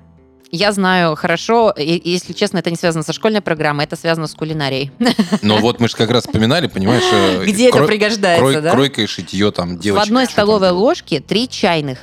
[0.55, 4.35] Я знаю хорошо, и, если честно, это не связано со школьной программой, это связано с
[4.35, 4.93] кулинарией.
[5.41, 8.71] Ну вот мы же как раз вспоминали, понимаешь, э, Где это пригождается, да?
[8.71, 10.07] Кройка и шитье там В девочки.
[10.07, 12.01] одной столовой ложке три чайных.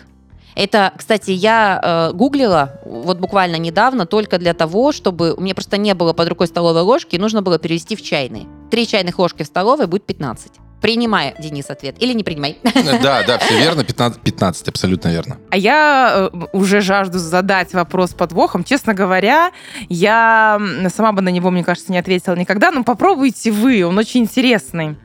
[0.55, 5.77] Это, кстати, я э, гуглила вот буквально недавно только для того, чтобы у меня просто
[5.77, 8.47] не было под рукой столовой ложки, и нужно было перевести в чайный.
[8.71, 10.53] Три чайных ложки в столовой будет 15.
[10.81, 11.95] Принимай, Денис, ответ.
[11.99, 12.57] Или не принимай.
[13.01, 15.37] Да, да, все верно, 15, 15, абсолютно верно.
[15.51, 18.63] А я э, уже жажду задать вопрос подвохом.
[18.63, 19.51] Честно говоря,
[19.89, 20.59] я
[20.93, 24.95] сама бы на него, мне кажется, не ответила никогда, но попробуйте вы, он очень интересный.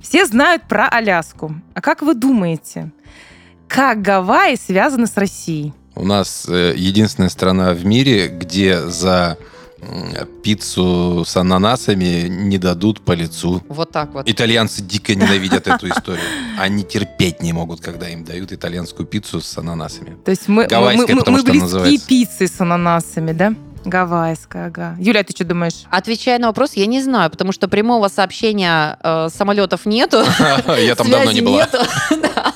[0.00, 1.54] Все знают про Аляску.
[1.74, 2.90] А как вы думаете,
[3.66, 5.72] как Гавайи связаны с Россией?
[5.94, 9.38] У нас э, единственная страна в мире, где за
[10.42, 13.62] пиццу с ананасами не дадут по лицу.
[13.68, 14.28] Вот так вот.
[14.28, 16.24] Итальянцы дико ненавидят эту историю.
[16.58, 20.16] Они терпеть не могут, когда им дают итальянскую пиццу с ананасами.
[20.24, 22.06] То есть мы, мы, Гавайская, мы- потому мы что близки называется.
[22.08, 23.54] пиццы с ананасами, да?
[23.84, 24.96] Гавайская, ага.
[24.98, 25.84] Юля, ты что думаешь?
[25.90, 30.22] Отвечая на вопрос, я не знаю, потому что прямого сообщения э, самолетов нету.
[30.78, 31.68] Я там давно не была.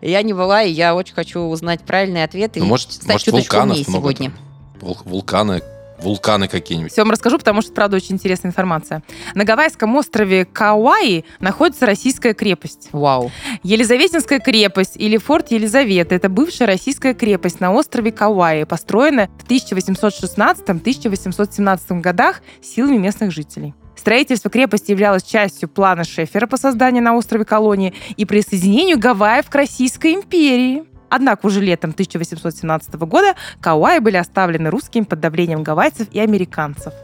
[0.00, 3.36] Я не была, и я очень хочу узнать правильный ответ и Ну, может, стать чуточку
[3.36, 4.32] вулканов умнее много сегодня.
[4.80, 5.62] Вулканы,
[6.02, 6.92] вулканы какие-нибудь.
[6.92, 9.02] Все вам расскажу, потому что, правда, очень интересная информация.
[9.34, 12.90] На гавайском острове Кауаи находится российская крепость.
[12.92, 13.30] Вау.
[13.62, 22.00] Елизаветинская крепость или форт Елизавета– это бывшая российская крепость на острове Кауаи, построенная в 1816-1817
[22.00, 23.72] годах силами местных жителей.
[23.96, 29.54] Строительство крепости являлось частью плана Шефера по созданию на острове колонии и присоединению Гавайев к
[29.54, 30.82] Российской империи.
[31.14, 36.94] Однако уже летом 1817 года Кауаи были оставлены русскими под давлением гавайцев и американцев.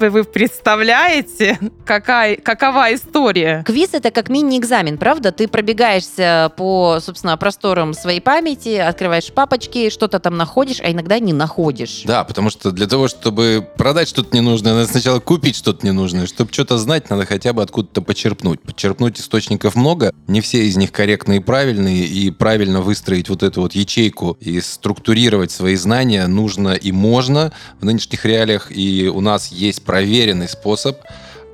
[0.00, 3.64] Вы- представляете, какая, какова история?
[3.66, 5.32] Квиз это как мини-экзамен, правда?
[5.32, 11.32] Ты пробегаешься по, собственно, просторам своей памяти, открываешь папочки, что-то там находишь, а иногда не
[11.32, 12.02] находишь.
[12.04, 16.26] Да, потому что для того, чтобы продать что-то ненужное, надо сначала купить что-то ненужное.
[16.26, 18.60] Чтобы что-то знать, надо хотя бы откуда-то почерпнуть.
[18.62, 23.62] Почерпнуть источников много, не все из них корректные и правильные, и правильно выстроить вот эту
[23.62, 28.70] вот ячейку и структурировать свои знания нужно и можно в нынешних реалиях.
[28.70, 30.98] И у нас есть проверенный способ,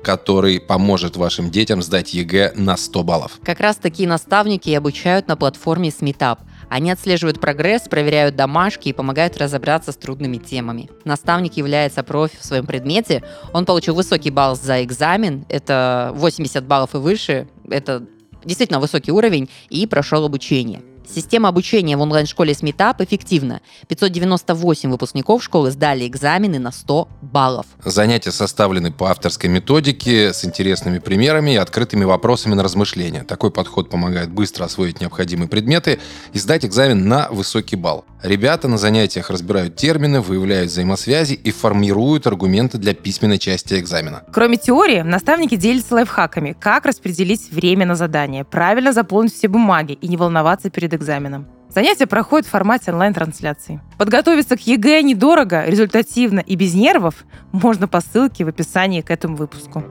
[0.03, 3.39] который поможет вашим детям сдать ЕГЭ на 100 баллов.
[3.43, 6.41] Как раз такие наставники и обучают на платформе Сметап.
[6.69, 10.89] Они отслеживают прогресс, проверяют домашки и помогают разобраться с трудными темами.
[11.05, 13.23] Наставник является профи в своем предмете.
[13.51, 18.05] Он получил высокий балл за экзамен, это 80 баллов и выше, это
[18.43, 20.81] действительно высокий уровень, и прошел обучение.
[21.13, 23.61] Система обучения в онлайн-школе Сметап эффективна.
[23.87, 27.65] 598 выпускников школы сдали экзамены на 100 баллов.
[27.83, 33.23] Занятия составлены по авторской методике с интересными примерами и открытыми вопросами на размышления.
[33.23, 35.99] Такой подход помогает быстро освоить необходимые предметы
[36.33, 38.05] и сдать экзамен на высокий балл.
[38.23, 44.23] Ребята на занятиях разбирают термины, выявляют взаимосвязи и формируют аргументы для письменной части экзамена.
[44.33, 50.07] Кроме теории, наставники делятся лайфхаками, как распределить время на задание, правильно заполнить все бумаги и
[50.07, 51.47] не волноваться перед экзаменом.
[51.69, 53.81] Занятия проходят в формате онлайн-трансляции.
[53.97, 59.35] Подготовиться к ЕГЭ недорого, результативно и без нервов можно по ссылке в описании к этому
[59.35, 59.83] выпуску.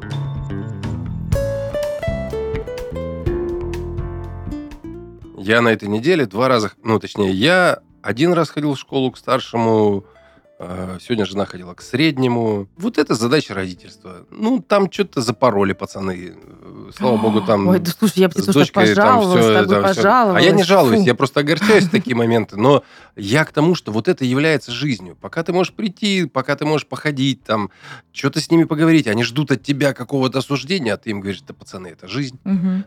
[5.37, 9.19] Я на этой неделе два раза, ну, точнее, я один раз ходил в школу к
[9.19, 10.07] старшему,
[10.59, 12.67] э, сегодня жена ходила к среднему.
[12.79, 14.27] Вот это задача родительства.
[14.31, 16.35] Ну, там что-то запороли пацаны.
[16.93, 17.69] Слава богу, там...
[17.69, 20.37] Ой, да слушай, я бы тебе тоже пожаловалась, тобой.
[20.37, 21.07] А я не жалуюсь, Фу.
[21.07, 22.57] я просто огорчаюсь в такие моменты.
[22.57, 22.83] Но
[23.17, 25.17] я к тому, что вот это является жизнью.
[25.21, 27.71] Пока ты можешь прийти, пока ты можешь походить, там,
[28.13, 31.55] что-то с ними поговорить, они ждут от тебя какого-то осуждения, а ты им говоришь, да,
[31.55, 32.39] пацаны, это жизнь.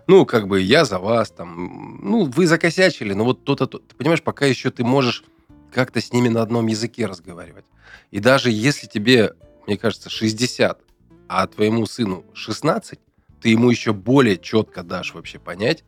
[0.08, 3.80] Ну, как бы я за вас, там, ну, вы закосячили, но вот то-то, то.
[3.80, 5.24] Ты понимаешь, пока еще ты можешь
[5.72, 7.66] как-то с ними на одном языке разговаривать.
[8.12, 9.34] И даже если тебе,
[9.66, 10.80] мне кажется, 60,
[11.28, 13.00] а твоему сыну 16,
[13.48, 15.86] ты ему еще более четко дашь вообще понять,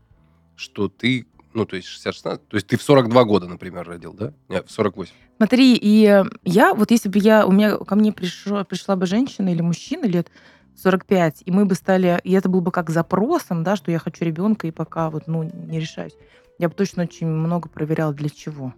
[0.55, 4.31] что ты, ну, то есть 60-16, то есть ты в 42 года, например, родил, да?
[4.47, 5.11] Нет, в 48.
[5.35, 9.49] Смотри, и я, вот если бы я, у меня ко мне пришло, пришла бы женщина
[9.49, 10.31] или мужчина лет
[10.77, 14.23] 45, и мы бы стали, и это был бы как запросом, да, что я хочу
[14.23, 16.15] ребенка, и пока вот, ну, не решаюсь,
[16.59, 18.73] я бы точно очень много проверяла, для чего.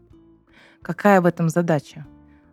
[0.82, 2.08] Какая в этом задача?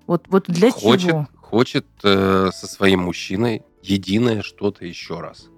[0.07, 1.29] Вот, вот для хочет, чего?
[1.37, 5.49] Хочет э, со своим мужчиной единое что-то еще раз.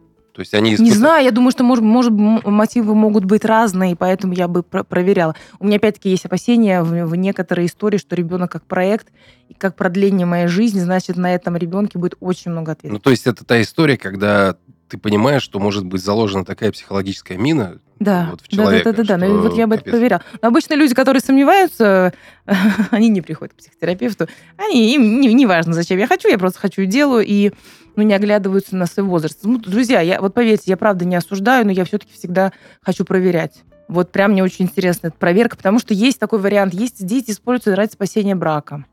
[0.40, 0.74] То есть они...
[0.79, 4.85] Не знаю, я думаю, что, может, может, мотивы могут быть разные, поэтому я бы про-
[4.85, 5.35] проверяла.
[5.59, 9.09] У меня, опять-таки, есть опасения в, в некоторой истории, что ребенок как проект
[9.50, 13.05] и как продление моей жизни, значит, на этом ребенке будет очень много Ну, ответственности.
[13.05, 14.57] то есть это та история, когда
[14.90, 18.92] ты понимаешь, что может быть заложена такая психологическая мина да, вот в да, да, человека,
[18.92, 19.16] да, да, да.
[19.18, 19.92] Ну, и что вот я бы это капец.
[19.92, 20.22] проверяла.
[20.42, 22.12] Но обычно люди, которые сомневаются,
[22.90, 24.26] они не приходят к психотерапевту.
[24.57, 27.53] Они, им не, не важно, зачем я хочу, я просто хочу и делаю, и
[27.96, 29.38] ну, не оглядываются на свой возраст.
[29.42, 33.62] Ну, друзья, я, вот поверьте, я правда не осуждаю, но я все-таки всегда хочу проверять.
[33.87, 36.74] Вот прям мне очень интересна эта проверка, потому что есть такой вариант.
[36.74, 38.87] Есть дети используются ради спасения брака.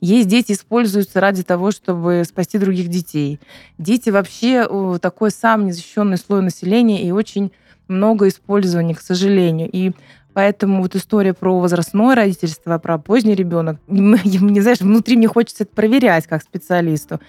[0.00, 3.40] Есть дети используются ради того, чтобы спасти других детей.
[3.78, 4.68] Дети вообще
[5.00, 7.52] такой сам незащищенный слой населения и очень
[7.88, 9.68] много использования, к сожалению.
[9.70, 9.92] И
[10.32, 15.74] поэтому вот история про возрастное родительство, про поздний ребенок, не знаешь, внутри мне хочется это
[15.74, 17.20] проверять как специалисту.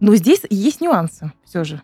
[0.00, 1.80] Но здесь есть нюансы все же.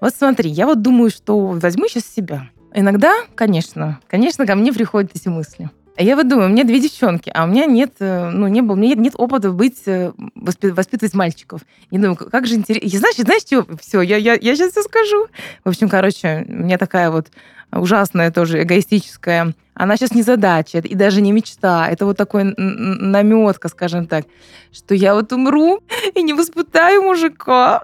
[0.00, 2.50] Вот смотри, я вот думаю, что возьму сейчас себя.
[2.72, 5.70] Иногда, конечно, конечно, ко мне приходят эти мысли.
[5.96, 8.62] А Я вот думаю, у меня две девчонки, а у меня нет, э, ну, не
[8.62, 11.60] было, у меня нет, нет опыта быть, э, воспи- воспитывать мальчиков.
[11.92, 12.86] Я думаю, как- же интересно.
[12.86, 13.64] И знаешь, знаешь, что?
[13.80, 15.26] Все, я, я, я сейчас все скажу.
[15.64, 17.28] В общем, короче, у меня такая вот
[17.70, 19.54] ужасная тоже эгоистическая.
[19.74, 21.88] Она сейчас не задача и даже не мечта.
[21.88, 24.24] Это вот такой наметка, скажем так,
[24.72, 25.80] что я вот умру
[26.14, 27.80] и не воспитаю мужика.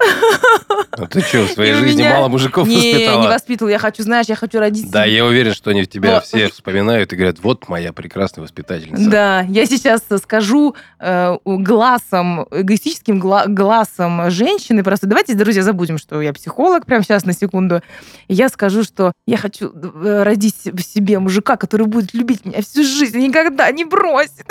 [0.92, 3.22] А ты что, в своей И жизни меня- мало мужиков Не, воспитала?
[3.22, 3.70] не воспитывал.
[3.70, 7.12] Я хочу, знаешь, я хочу родить Да, я уверен, что они тебя Но- все вспоминают
[7.12, 9.08] и говорят, вот моя прекрасная воспитательница.
[9.10, 14.82] Да, я сейчас скажу э, глазом, эгоистическим гла- глазом женщины.
[14.82, 17.82] Просто давайте, друзья, забудем, что я психолог прямо сейчас на секунду.
[18.28, 22.84] Я скажу, что я хочу э, родить в себе мужика, который будет любить меня всю
[22.84, 24.46] жизнь и никогда не бросит.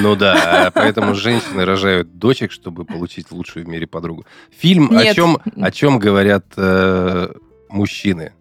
[0.00, 4.24] Ну да, поэтому женщины рожают дочек, чтобы получить лучшую в мире подругу.
[4.56, 7.34] Фильм о чем, о чем говорят э,
[7.68, 8.32] мужчины?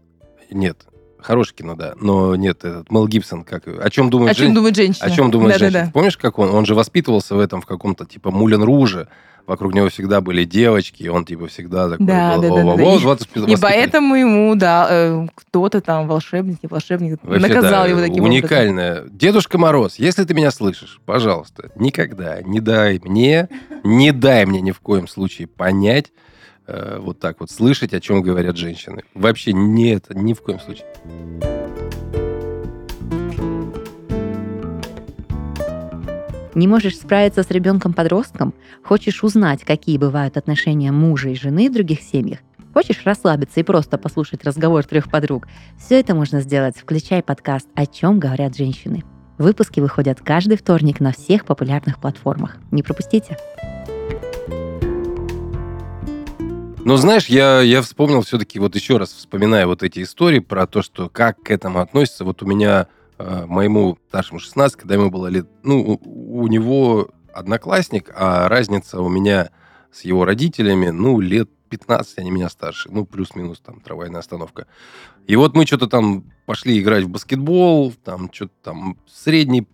[0.51, 0.85] Нет,
[1.23, 4.55] хорошее кино, да, но нет, этот Мел Гибсон, как о чем думают О чем жен-
[4.55, 5.05] думают женщины?
[5.05, 5.71] О чем думают Да-да-да.
[5.79, 5.91] женщины?
[5.93, 6.49] Помнишь, как он?
[6.53, 9.07] Он же воспитывался в этом, в каком-то типа Мулен Руже.
[9.45, 12.77] Вокруг него всегда были девочки, и он типа всегда такой Да, был, да, да, «Во-во-во,
[12.77, 12.89] да, да.
[12.91, 13.59] вот воспит- И воспитанник».
[13.59, 18.31] поэтому ему, да, э, кто-то там, волшебник, не волшебник, Вообще, наказал да, его таким образом.
[18.31, 19.03] уникальная.
[19.12, 23.49] Дедушка Мороз, если ты меня слышишь, пожалуйста, никогда не дай мне,
[23.83, 26.13] не дай мне ни в коем случае понять,
[26.73, 29.03] э, вот так вот слышать, о чем говорят женщины.
[29.13, 30.86] Вообще не это, ни в коем случае.
[36.55, 38.53] Не можешь справиться с ребенком-подростком?
[38.83, 42.39] Хочешь узнать, какие бывают отношения мужа и жены в других семьях?
[42.73, 45.47] Хочешь расслабиться и просто послушать разговор трех подруг?
[45.77, 49.03] Все это можно сделать, включая подкаст «О чем говорят женщины».
[49.38, 52.57] Выпуски выходят каждый вторник на всех популярных платформах.
[52.71, 53.38] Не пропустите.
[56.85, 60.81] Но знаешь, я, я вспомнил все-таки, вот еще раз вспоминая вот эти истории про то,
[60.81, 62.25] что как к этому относится.
[62.25, 65.47] Вот у меня, э, моему старшему 16, когда ему было лет...
[65.63, 69.51] Ну, у, у него одноклассник, а разница у меня
[69.93, 72.89] с его родителями, ну, лет 15, они меня старше.
[72.91, 74.67] Ну, плюс-минус там трамвайная остановка.
[75.25, 79.65] И вот мы что-то там пошли играть в баскетбол, там что-то там средний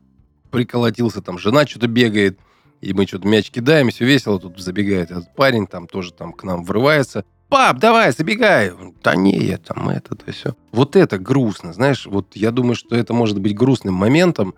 [0.52, 2.40] приколотился, там жена что-то бегает.
[2.82, 4.40] И мы что-то мяч кидаем, все весело.
[4.40, 7.26] Тут забегает этот парень, там тоже там к нам врывается.
[7.50, 8.72] Пап, давай, забегай.
[9.04, 10.56] Да не, я там это, то все.
[10.72, 12.06] Вот это грустно, знаешь.
[12.06, 14.54] Вот я думаю, что это может быть грустным моментом.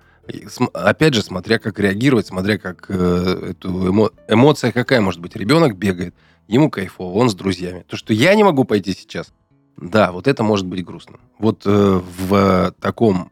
[0.74, 5.36] Опять же, смотря как реагировать, смотря как э, эту эмо- эмоция какая может быть.
[5.36, 6.14] Ребенок бегает,
[6.48, 7.86] ему кайфово, он с друзьями.
[7.88, 9.34] То, что я не могу пойти сейчас,
[9.78, 11.18] да, вот это может быть грустно.
[11.40, 13.32] Вот э, в таком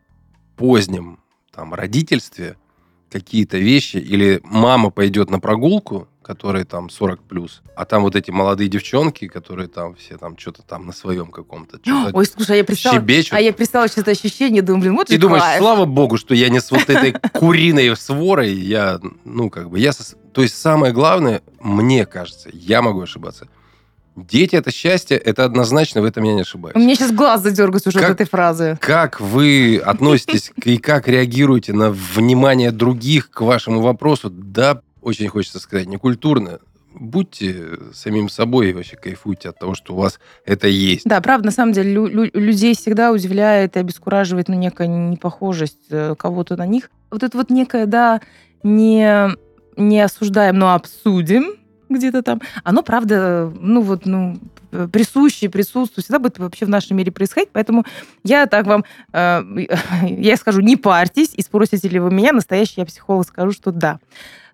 [0.55, 1.19] позднем
[1.53, 2.57] там родительстве
[3.09, 8.29] какие-то вещи, или мама пойдет на прогулку, которые там 40 плюс, а там вот эти
[8.29, 11.79] молодые девчонки, которые там все там что-то там на своем каком-то
[12.13, 13.33] Ой, слушай, а я представила, щебечут.
[13.33, 15.59] а я представила что-то ощущение, думаю, блин, вот же думаешь, кайф.
[15.59, 19.91] слава богу, что я не с вот этой куриной сворой, я, ну, как бы, я...
[20.31, 23.47] То есть самое главное, мне кажется, я могу ошибаться,
[24.25, 26.75] дети– это счастье, это однозначно, в этом я не ошибаюсь.
[26.75, 28.77] У меня сейчас глаз задергается уже Как- от этой фразы.
[28.81, 34.29] Как вы относитесь и как реагируете на внимание других к вашему вопросу?
[34.29, 36.59] Да, очень хочется сказать, некультурно.
[36.93, 41.05] Будьте самим собой и вообще кайфуйте от того, что у вас это есть.
[41.05, 45.77] Да, правда, на самом деле, лю- лю- людей всегда удивляет и обескураживает ну, некая непохожесть
[45.91, 46.89] э, кого-то на них.
[47.11, 48.21] Вот это вот некое, да,
[48.63, 49.29] не,
[49.77, 51.53] не осуждаем, но обсудим
[51.89, 52.41] где-то там.
[52.63, 54.37] Оно, правда, ну вот, ну,
[54.71, 57.49] э, присуще, присутствует, всегда будет вообще в нашем мире происходить.
[57.51, 57.85] Поэтому
[58.23, 59.43] я так вам, э,
[60.03, 63.99] я скажу, не парьтесь, и спросите ли вы меня, настоящий я психолог, скажу, что да.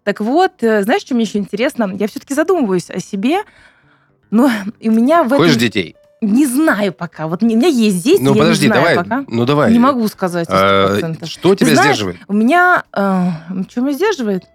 [0.03, 1.91] Так вот, э, знаешь, что мне еще интересно?
[1.99, 3.39] Я все-таки задумываюсь о себе,
[4.31, 5.39] но и у меня в этом...
[5.39, 5.95] Хочешь детей?
[6.21, 7.27] Не знаю пока.
[7.27, 9.03] Вот у меня есть здесь, Ну, я подожди, не знаю давай.
[9.03, 9.25] пока.
[9.27, 9.71] Ну, давай.
[9.71, 11.25] Не могу сказать А, 100%.
[11.25, 12.17] Что тебя знаешь, сдерживает?
[12.27, 12.83] У меня...
[12.93, 13.29] Э,
[13.69, 14.45] что меня сдерживает?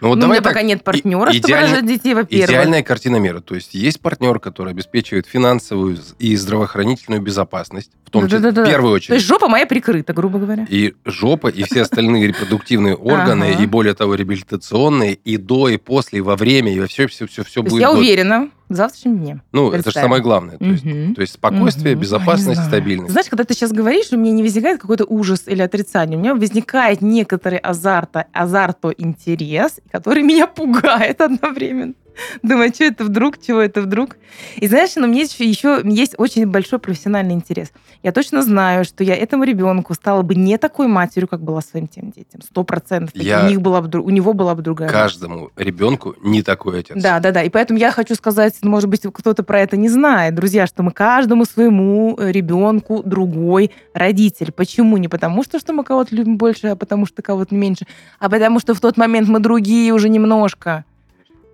[0.00, 0.52] Ну, вот ну, у давай меня так.
[0.54, 2.48] пока нет партнера, и- чтобы идеально- рожать детей, во-первых.
[2.48, 3.40] Идеальная картина мира.
[3.40, 8.66] То есть есть партнер, который обеспечивает финансовую и здравоохранительную безопасность, в том числе, Да-да-да-да.
[8.66, 9.14] в первую То очередь.
[9.16, 10.66] есть жопа моя прикрыта, грубо говоря.
[10.70, 16.18] И жопа, и все остальные репродуктивные органы, и более того, реабилитационные, и до, и после,
[16.18, 17.80] и во время, и все, все, все, все То будет.
[17.80, 19.42] я уверена в завтрашнем дне.
[19.52, 20.56] Ну, это же самое главное.
[20.56, 22.02] То есть, то есть спокойствие, Мгм.
[22.02, 23.10] безопасность, стабильность.
[23.12, 26.16] Знаешь, когда ты сейчас говоришь, у меня не возникает какой-то ужас или отрицание.
[26.16, 31.94] У меня возникает некоторый азарта, азарто интерес, который меня пугает одновременно.
[32.42, 34.16] Думаю, что это вдруг, чего это вдруг.
[34.56, 37.72] И знаешь, но мне еще, есть очень большой профессиональный интерес.
[38.02, 41.88] Я точно знаю, что я этому ребенку стала бы не такой матерью, как была своим
[41.88, 42.40] тем детям.
[42.42, 43.14] Сто процентов.
[43.14, 44.94] У, них была бы, у него была бы другая мать.
[44.94, 46.96] Каждому ребенку не такой отец.
[47.00, 47.42] Да, да, да.
[47.42, 50.92] И поэтому я хочу сказать, может быть, кто-то про это не знает, друзья, что мы
[50.92, 54.52] каждому своему э, ребенку другой родитель.
[54.52, 54.96] Почему?
[54.96, 57.86] Не потому что, что мы кого-то любим больше, а потому что кого-то меньше,
[58.18, 60.84] а потому что в тот момент мы другие уже немножко.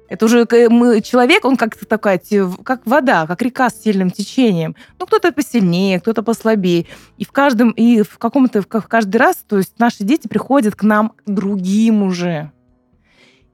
[0.09, 2.21] Это уже к- мы, человек, он как такая,
[2.65, 4.77] как вода, как река с сильным течением.
[4.99, 6.87] Ну, кто-то посильнее, кто-то послабее.
[7.19, 10.29] И в каждом, и в каком-то, в ка- в каждый раз, то есть наши дети
[10.29, 12.53] приходят к нам другим уже.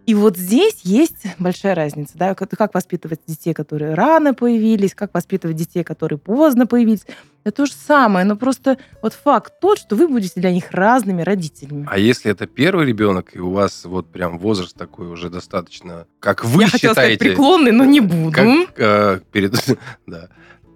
[0.05, 5.57] И вот здесь есть большая разница, да, как воспитывать детей, которые рано появились, как воспитывать
[5.57, 7.07] детей, которые поздно появились.
[7.45, 11.23] Это то же самое, но просто вот факт тот, что вы будете для них разными
[11.23, 11.87] родителями.
[11.91, 16.45] А если это первый ребенок, и у вас вот прям возраст такой уже достаточно, как
[16.45, 18.31] вы Я хотела сказать считаете, преклонный, но не буду.
[18.33, 18.47] как,
[18.79, 19.55] э, перед,
[20.07, 20.29] да,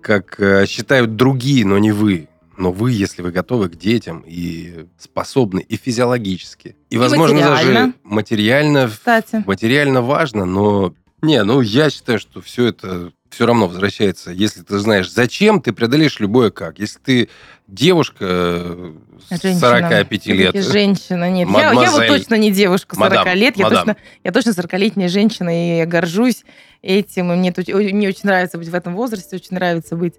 [0.02, 2.28] как э, считают другие, но не вы.
[2.58, 7.64] Но вы, если вы готовы к детям и способны и физиологически, и, И возможно, даже
[7.66, 7.94] материально.
[8.02, 9.44] материально, Кстати.
[9.46, 14.30] материально важно, но не, ну я считаю, что все это все равно возвращается.
[14.30, 16.78] Если ты знаешь, зачем, ты преодолеешь любое как.
[16.78, 17.28] Если ты
[17.68, 18.92] девушка э,
[19.28, 19.60] Женщина.
[19.60, 21.46] 45 лет, женщина, нет.
[21.50, 23.58] Я, я вот точно не девушка 40 Мадам, лет.
[23.58, 23.78] Я мадам.
[23.84, 26.46] точно, я точно 40-летняя женщина, и я горжусь
[26.80, 27.30] этим.
[27.30, 30.14] И мне, тут- мне очень нравится быть в этом возрасте, очень нравится быть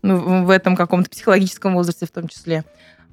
[0.00, 2.64] ну, в этом каком-то психологическом возрасте в том числе.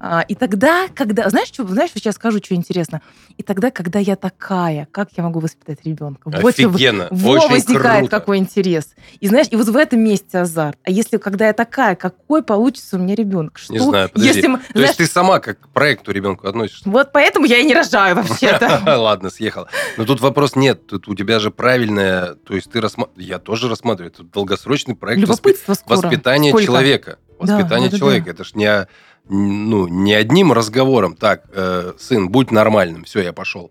[0.02, 1.28] А, И тогда, когда...
[1.28, 3.02] Знаешь, что, знаешь, сейчас скажу, что интересно?
[3.36, 6.22] И тогда, когда я такая, как я могу воспитать ребенка?
[6.24, 8.18] Вот офигенно, во очень возникает круто.
[8.18, 8.94] какой интерес.
[9.20, 10.78] И знаешь, и вот в этом месте азарт.
[10.84, 13.58] А если когда я такая, какой получится у меня ребенок?
[13.58, 14.34] Что, Не знаю, подожди.
[14.34, 16.88] если мы, То знаешь, есть ты сама как к проекту ребенку относишься?
[16.88, 18.82] вот поэтому я и не рожаю вообще-то.
[18.98, 19.68] Ладно, съехала.
[19.98, 20.86] Но тут вопрос нет.
[20.86, 22.36] Тут у тебя же правильное...
[22.36, 23.28] То есть ты рассматриваешь...
[23.28, 24.12] Я тоже рассматриваю.
[24.12, 27.18] Это долгосрочный проект Любопытство воспитания человека.
[27.38, 28.30] Воспитание человека.
[28.30, 28.86] Это ж не,
[29.30, 31.14] ну, не одним разговором.
[31.14, 33.04] Так, э, сын, будь нормальным.
[33.04, 33.70] Все, я пошел.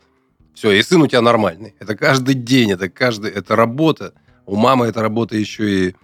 [0.54, 1.76] Все, и сын у тебя нормальный.
[1.80, 3.32] Это каждый день, это каждый...
[3.32, 4.13] Это работа.
[4.45, 5.95] У мамы эта работа еще и,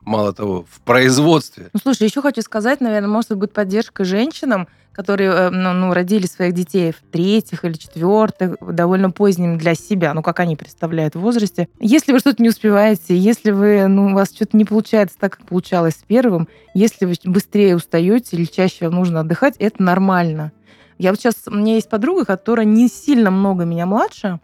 [0.00, 1.68] мало того, в производстве.
[1.74, 6.26] Ну, слушай, еще хочу сказать, наверное, может быть поддержка женщинам, которые э, ну, ну, родили
[6.26, 11.20] своих детей в третьих или четвертых, довольно поздним для себя, ну, как они представляют в
[11.20, 11.68] возрасте.
[11.80, 15.46] Если вы что-то не успеваете, если вы, ну, у вас что-то не получается так, как
[15.46, 20.52] получалось с первым, если вы быстрее устаете или чаще вам нужно отдыхать, это нормально.
[20.98, 24.40] Я вот сейчас, у меня есть подруга, которая не сильно много меня младше,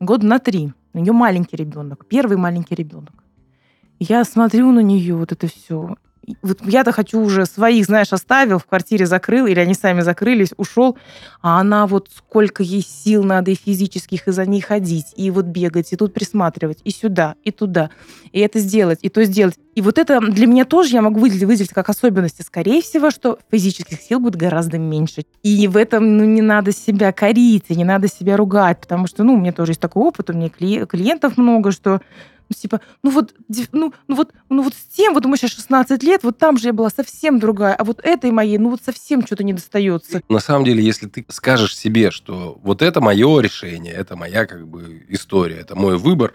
[0.00, 0.72] года на три.
[0.94, 3.12] У нее маленький ребенок, первый маленький ребенок.
[4.00, 5.96] Я смотрю на нее, вот это все,
[6.42, 10.98] вот я-то хочу уже своих, знаешь, оставил, в квартире закрыл, или они сами закрылись, ушел,
[11.42, 15.46] а она вот сколько ей сил надо и физических, и за ней ходить, и вот
[15.46, 17.90] бегать, и тут присматривать, и сюда, и туда,
[18.32, 19.58] и это сделать, и то сделать.
[19.74, 22.42] И вот это для меня тоже я могу выделить, выделить как особенности.
[22.42, 25.22] Скорее всего, что физических сил будет гораздо меньше.
[25.44, 29.22] И в этом ну, не надо себя корить, и не надо себя ругать, потому что,
[29.22, 32.00] ну, у меня тоже есть такой опыт, у меня клиентов много, что
[32.48, 33.34] ну, типа, ну вот,
[33.72, 36.68] ну, ну вот, ну вот с тем, вот ему сейчас 16 лет, вот там же
[36.68, 40.22] я была совсем другая, а вот этой моей, ну вот совсем что-то не достается.
[40.28, 44.66] На самом деле, если ты скажешь себе, что вот это мое решение, это моя как
[44.66, 46.34] бы история, это мой выбор,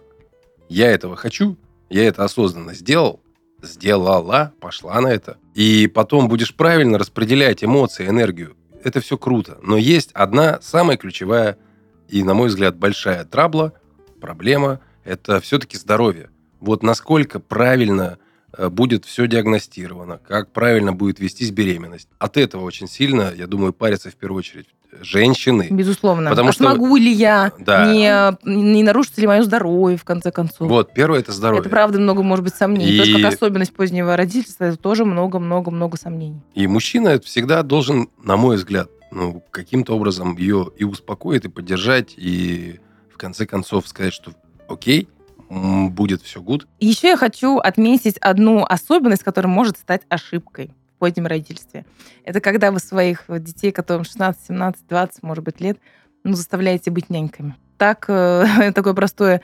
[0.70, 1.58] я этого хочу,
[1.90, 3.22] я это осознанно сделал,
[3.62, 9.58] сделала, пошла на это, и потом будешь правильно распределять эмоции, энергию, это все круто.
[9.64, 11.58] Но есть одна самая ключевая
[12.08, 13.74] и, на мой взгляд, большая трабла,
[14.20, 16.30] проблема– это все-таки здоровье.
[16.60, 18.18] Вот насколько правильно
[18.58, 22.08] э, будет все диагностировано, как правильно будет вестись беременность.
[22.20, 24.68] От этого очень сильно, я думаю, парятся в первую очередь
[25.02, 25.68] женщины.
[25.70, 26.30] Безусловно.
[26.30, 27.92] Потому а что смогу ли я, да.
[27.92, 30.70] не, не нарушится ли мое здоровье, в конце концов.
[30.70, 31.62] Вот, первое– это здоровье.
[31.62, 32.94] Это правда много, может быть, сомнений.
[32.94, 33.00] И...
[33.00, 36.42] Тоже как особенность позднего родительства, это тоже много-много-много сомнений.
[36.54, 42.14] И мужчина всегда должен, на мой взгляд, ну, каким-то образом ее и успокоить, и поддержать,
[42.18, 42.80] и
[43.14, 44.34] в конце концов сказать, что
[44.68, 45.08] окей,
[45.50, 46.68] будет все гуд.
[46.80, 51.86] Еще я хочу отметить одну особенность, которая может стать ошибкой в позднем родительстве.
[52.24, 55.78] Это когда вы своих детей, которым 16, 17, 20, может быть, лет,
[56.24, 57.56] ну, заставляете быть няньками.
[57.78, 59.42] Так, э, такое простое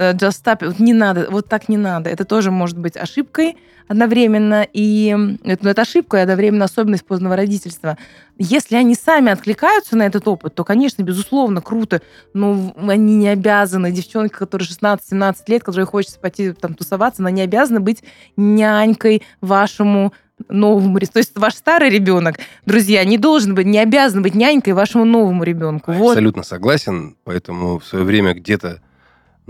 [0.00, 2.08] just stop, вот не надо, вот так не надо.
[2.10, 7.34] Это тоже может быть ошибкой одновременно, и это, ну, это ошибка и одновременно особенность позднего
[7.34, 7.98] родительства.
[8.38, 12.00] Если они сами откликаются на этот опыт, то, конечно, безусловно, круто,
[12.32, 17.42] но они не обязаны, девчонка, которая 16-17 лет, которой хочется пойти там тусоваться, она не
[17.42, 18.04] обязана быть
[18.36, 20.12] нянькой вашему
[20.48, 21.00] новому.
[21.00, 25.42] То есть ваш старый ребенок, друзья, не должен быть, не обязан быть нянькой вашему новому
[25.42, 25.90] ребенку.
[25.90, 26.46] Абсолютно вот.
[26.46, 28.80] согласен, поэтому в свое время где-то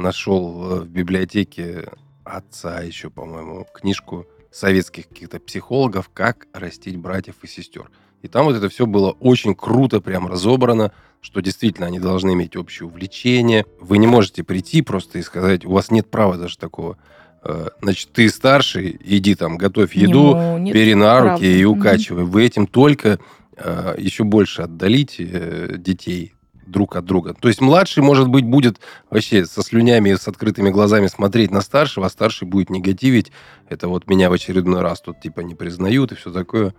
[0.00, 1.88] нашел э, в библиотеке
[2.24, 7.90] отца еще, по-моему, книжку советских каких-то психологов «Как растить братьев и сестер».
[8.22, 12.56] И там вот это все было очень круто, прям разобрано, что действительно они должны иметь
[12.56, 13.64] общее увлечение.
[13.80, 16.98] Вы не можете прийти просто и сказать, у вас нет права даже такого.
[17.42, 22.24] Э, значит, ты старший, иди там, готовь еду, Ему бери на руки и укачивай.
[22.24, 23.18] Вы этим только
[23.56, 26.34] э, еще больше отдалите детей
[26.70, 27.34] друг от друга.
[27.34, 32.06] То есть младший, может быть, будет вообще со слюнями, с открытыми глазами смотреть на старшего,
[32.06, 33.32] а старший будет негативить.
[33.68, 36.74] Это вот меня в очередной раз тут типа не признают и все такое.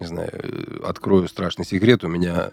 [0.00, 2.04] Не знаю, э, открою страшный секрет.
[2.04, 2.50] У меня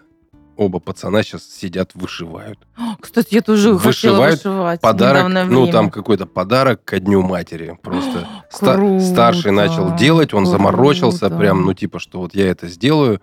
[0.56, 2.58] оба пацана сейчас сидят, вышивают.
[3.00, 4.80] Кстати, я тоже вышивают хотела вышивать.
[4.80, 7.78] Подарок, ну, там какой-то подарок ко дню матери.
[7.82, 10.58] Просто ста- старший начал делать, он круто.
[10.58, 13.20] заморочился прям, ну, типа, что вот я это сделаю.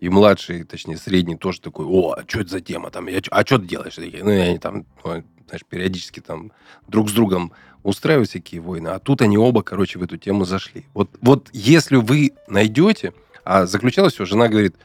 [0.00, 3.08] И младший, точнее, средний тоже такой, о, а что это за тема там?
[3.08, 3.96] Я, а что ты делаешь?
[3.96, 6.52] Ну, они там, ну, знаешь, периодически там
[6.86, 10.84] друг с другом устраивают всякие войны, а тут они оба, короче, в эту тему зашли.
[10.92, 14.76] Вот, вот если вы найдете, а заключалось все, жена говорит,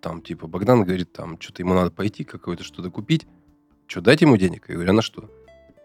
[0.00, 3.26] там, типа, Богдан говорит, там, что-то ему надо пойти, какое-то что-то купить,
[3.86, 4.64] что, дать ему денег?
[4.68, 5.30] Я говорю, а на что?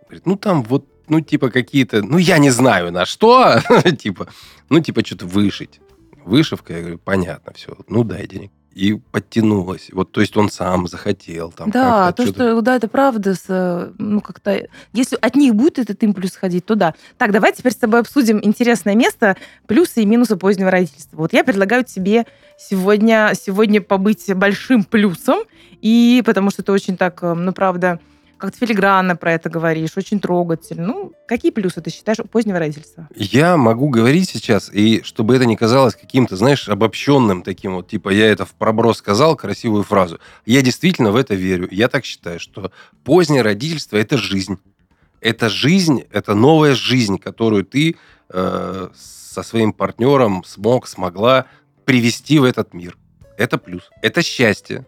[0.04, 3.60] Говорит, ну, там вот, ну, типа, какие-то, ну, я не знаю, на что,
[4.00, 4.30] типа,
[4.70, 5.82] ну, типа, что-то вышить.
[6.24, 9.90] Вышивка, я говорю, понятно, все, ну, дай денег и подтянулась.
[9.92, 11.52] Вот, то есть он сам захотел.
[11.52, 13.36] Там, да, то, что, да, это правда.
[13.36, 16.94] С, ну, как-то, если от них будет этот импульс ходить, то да.
[17.18, 19.36] Так, давай теперь с тобой обсудим интересное место,
[19.68, 21.18] плюсы и минусы позднего родительства.
[21.18, 22.26] Вот я предлагаю тебе
[22.58, 25.40] сегодня, сегодня побыть большим плюсом,
[25.82, 28.00] и потому что это очень так, э, ну, правда,
[28.42, 30.88] как-то филигранно про это говоришь, очень трогательно.
[30.88, 33.08] Ну, какие плюсы ты считаешь у позднего родительства?
[33.16, 38.10] Я могу говорить сейчас, и чтобы это не казалось каким-то, знаешь, обобщенным таким вот, типа,
[38.10, 40.20] я это в проброс сказал, красивую фразу.
[40.46, 41.68] Я действительно в это верю.
[41.72, 42.72] Я так считаю, что
[43.04, 44.60] позднее родительство– это жизнь.
[45.22, 47.96] Это жизнь, это новая жизнь, которую ты
[48.30, 51.46] э, со своим партнером смог, смогла
[51.86, 52.98] привести в этот мир.
[53.38, 53.84] Это плюс.
[54.02, 54.86] Это счастье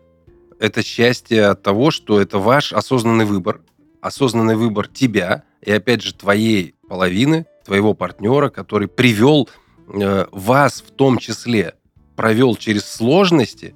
[0.63, 3.59] это счастье от того, что это ваш осознанный выбор,
[3.99, 9.49] осознанный выбор тебя и, опять же, твоей половины, твоего партнера, который привел
[9.89, 11.73] э, вас в том числе,
[12.15, 13.75] провел через сложности,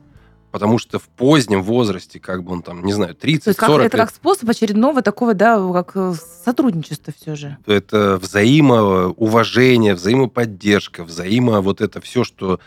[0.52, 4.10] потому что в позднем возрасте, как бы он там, не знаю, 30-40 Это лет, как
[4.10, 6.14] способ очередного такого, да, как э,
[6.46, 7.58] сотрудничества все же.
[7.66, 12.62] Это взаимоуважение, взаимоподдержка, взаимо вот это все, что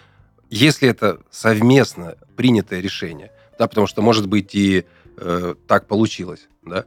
[0.51, 3.31] если это совместно принятое решение–
[3.61, 4.87] да, потому что, может быть, и
[5.19, 6.87] э, так получилось, да.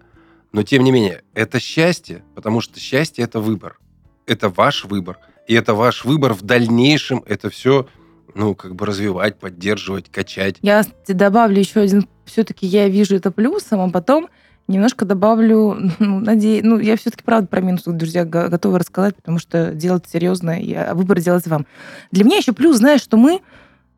[0.51, 3.79] Но, тем не менее, это счастье, потому что счастье– это выбор.
[4.25, 5.19] Это ваш выбор.
[5.47, 7.87] И это ваш выбор в дальнейшем, это все
[8.33, 10.55] ну, как бы развивать, поддерживать, качать.
[10.63, 14.29] Я добавлю еще один, все-таки я вижу это плюсом, а потом
[14.67, 19.75] немножко добавлю, ну, надеюсь, ну, я все-таки, правда, про минусы, друзья, готова рассказать, потому что
[19.75, 21.67] делать серьезно, я, выбор делать вам.
[22.11, 23.41] Для меня еще плюс, знаешь, что мы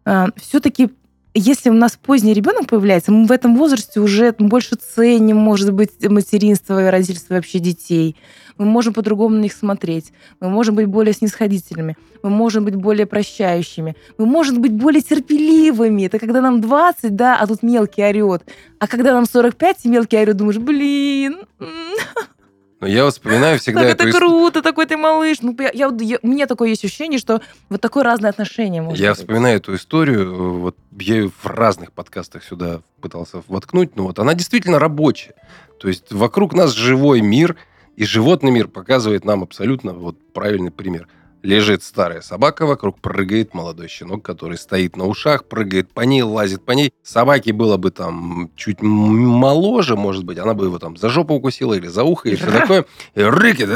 [0.03, 0.89] э, все-таки
[1.35, 5.91] если у нас поздний ребенок появляется, мы в этом возрасте уже больше ценим, может быть,
[6.09, 8.15] материнство и родительство вообще детей.
[8.57, 10.13] Мы можем по-другому на них смотреть.
[10.39, 11.97] Мы можем быть более снисходительными.
[12.23, 13.97] Мы можем быть более прощающими.
[14.17, 16.03] Мы можем быть более терпеливыми.
[16.03, 18.43] Это когда нам 20, да, а тут мелкий орет.
[18.79, 21.39] А когда нам 45, и мелкий орет, думаешь, блин,
[22.81, 25.37] но я вспоминаю всегда как эту это круто, такой ты малыш.
[25.41, 28.99] Ну, я, я, я, у меня такое есть ощущение, что вот такое разное отношение может
[28.99, 29.19] Я быть.
[29.19, 34.33] вспоминаю эту историю, вот я ее в разных подкастах сюда пытался воткнуть, но вот она
[34.33, 35.35] действительно рабочая.
[35.79, 37.55] То есть вокруг нас живой мир,
[37.95, 41.07] и животный мир показывает нам абсолютно вот правильный пример.
[41.45, 46.65] Лежит старая собака, вокруг прыгает молодой щенок, который стоит на ушах, прыгает по ней, лазит
[46.65, 46.91] по ней.
[47.03, 51.75] Собаке было бы там чуть моложе, может быть, она бы его там за жопу укусила
[51.75, 52.85] или за ухо, и все такое.
[53.13, 53.69] И рыкет,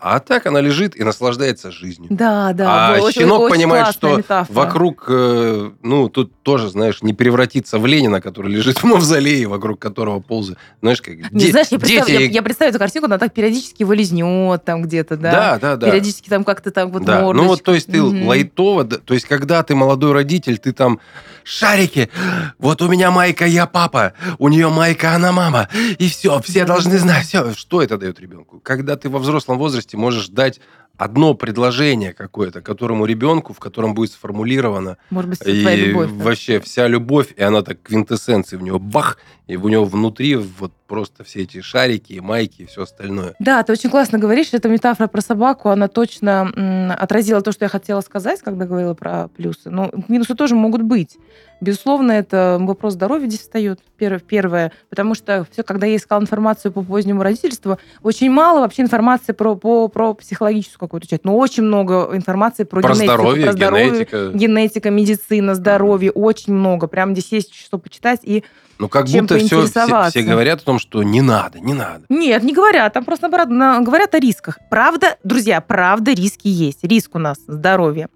[0.00, 2.08] а так она лежит и наслаждается жизнью.
[2.10, 2.96] Да, да.
[2.96, 4.56] А очень, щенок очень понимает, что метафора.
[4.56, 9.78] вокруг, э, ну, тут тоже, знаешь, не превратиться в Ленина, который лежит в мавзолее, вокруг
[9.78, 10.58] которого ползает.
[10.80, 12.10] Знаешь, как не, де- знаешь, я, дети...
[12.10, 15.30] я, я представляю эту картинку, она так периодически вылезнет там где-то, да?
[15.30, 15.86] Да, да, да.
[15.86, 17.20] Периодически там как-то там вот да.
[17.20, 18.26] Ну вот, то есть ты mm-hmm.
[18.26, 21.00] лайтово, то есть когда ты молодой родитель, ты там
[21.44, 22.10] шарики,
[22.58, 25.68] вот у меня майка, я папа, у нее майка, она мама,
[25.98, 27.52] и все, все должны знать, все.
[27.54, 28.60] Что это дает ребенку?
[28.60, 30.60] Когда ты во взрослом возрасте можешь дать
[31.00, 36.24] одно предложение какое-то, которому ребенку, в котором будет сформулировано Может быть, и любовь, да?
[36.24, 39.16] вообще вся любовь, и она так квинтэссенции в него бах,
[39.50, 43.34] и у него внутри вот просто все эти шарики, майки и все остальное.
[43.40, 47.64] Да, ты очень классно говоришь, эта метафора про собаку, она точно м, отразила то, что
[47.64, 49.70] я хотела сказать, когда говорила про плюсы.
[49.70, 51.16] Но минусы тоже могут быть.
[51.60, 56.82] Безусловно, это вопрос здоровья здесь встает, первое, потому что все, когда я искала информацию по
[56.82, 62.10] позднему родительству, очень мало вообще информации про, по, про психологическую какую-то часть, но очень много
[62.12, 63.14] информации про, про генетику.
[63.14, 64.30] Здоровье, про здоровье, генетика.
[64.32, 66.86] Генетика, медицина, здоровье, очень много.
[66.86, 68.44] Прям здесь есть что почитать и
[68.80, 72.06] ну, как чем будто все, все, все говорят о том, что не надо, не надо.
[72.08, 72.94] Нет, не говорят.
[72.94, 74.58] Там просто, наоборот, говорят о рисках.
[74.70, 76.82] Правда, друзья, правда, риски есть.
[76.82, 78.08] Риск у нас здоровье.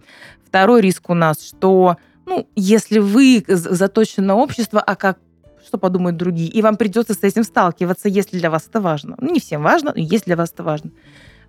[0.47, 5.19] Второй риск у нас, что ну, если вы заточены на общество, а как
[5.67, 9.17] что подумают другие, и вам придется с этим сталкиваться, если для вас это важно.
[9.21, 10.91] Ну, не всем важно, но если для вас это важно.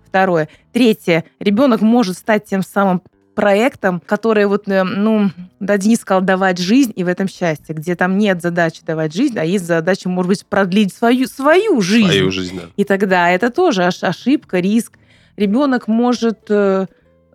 [0.06, 0.50] Второе.
[0.72, 1.24] Третье.
[1.40, 3.02] Ребенок может стать тем самым
[3.36, 5.30] проектом, который вот, э, ну,
[5.60, 9.38] да, Денис сказал, давать жизнь и в этом счастье, где там нет задачи давать жизнь,
[9.38, 12.08] а есть задача, может быть, продлить свою, свою жизнь.
[12.08, 12.62] Свою жизнь, да.
[12.76, 14.98] И тогда это тоже ошибка, риск.
[15.36, 16.86] Ребенок может э,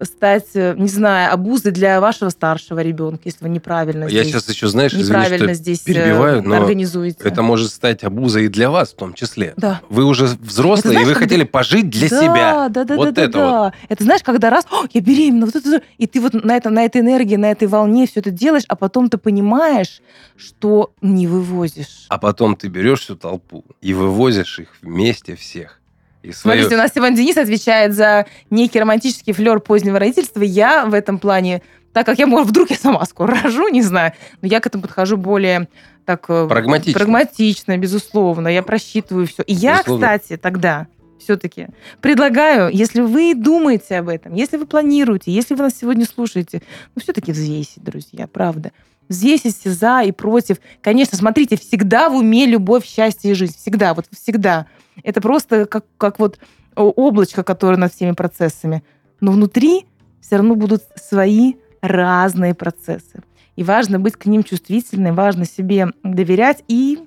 [0.03, 4.49] стать, э, не знаю, обузой для вашего старшего ребенка, если вы неправильно Я здесь, сейчас
[4.49, 7.17] еще, знаешь, неправильно извини, здесь перебиваю, но организуете.
[7.23, 9.53] Это может стать обузой и для вас в том числе.
[9.57, 9.81] Да.
[9.89, 11.25] Вы уже взрослые, знаешь, и вы когда...
[11.25, 12.69] хотели пожить для да, себя.
[12.69, 13.73] Да, да, вот да, это да, вот.
[13.89, 17.01] Это знаешь, когда раз, я беременна, вот это, и ты вот на, это, на этой
[17.01, 20.01] энергии, на этой волне все это делаешь, а потом ты понимаешь,
[20.35, 22.05] что не вывозишь.
[22.09, 25.80] А потом ты берешь всю толпу и вывозишь их вместе всех.
[26.23, 26.61] И свою...
[26.61, 30.41] Смотрите, у нас Иван Денис отвечает за некий романтический флер позднего родительства.
[30.41, 31.61] Я в этом плане,
[31.93, 34.83] так как я, может, вдруг я сама скоро рожу, не знаю, но я к этому
[34.83, 35.67] подхожу более
[36.05, 38.47] так э, прагматично, прагматично безусловно.
[38.47, 39.43] Я просчитываю все.
[39.43, 40.17] И я, безусловно.
[40.17, 40.87] кстати, тогда
[41.19, 41.67] все-таки
[42.01, 46.61] предлагаю, если вы думаете об этом, если вы планируете, если вы нас сегодня слушаете,
[46.95, 48.71] ну, все-таки взвесить, друзья, правда.
[49.11, 50.61] Взвесите за и против.
[50.81, 53.57] Конечно, смотрите, всегда в уме любовь, счастье и жизнь.
[53.57, 54.67] Всегда, вот всегда.
[55.03, 56.39] Это просто как, как вот
[56.75, 58.83] облачко, которое над всеми процессами.
[59.19, 59.85] Но внутри
[60.21, 63.21] все равно будут свои разные процессы.
[63.57, 66.99] И важно быть к ним чувствительным, важно себе доверять и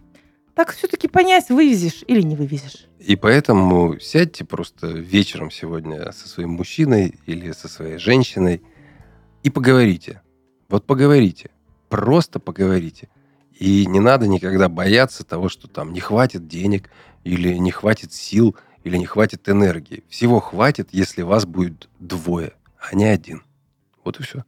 [0.54, 2.86] так все-таки понять, вывезешь или не вывезешь.
[2.98, 8.60] И поэтому сядьте просто вечером сегодня со своим мужчиной или со своей женщиной
[9.42, 10.20] и поговорите.
[10.68, 11.48] Вот поговорите.
[11.88, 13.08] Просто поговорите.
[13.58, 16.90] И не надо никогда бояться того, что там не хватит денег,
[17.22, 20.04] или не хватит сил, или не хватит энергии.
[20.08, 23.42] Всего хватит, если вас будет двое, а не один.
[24.04, 24.44] Вот и все.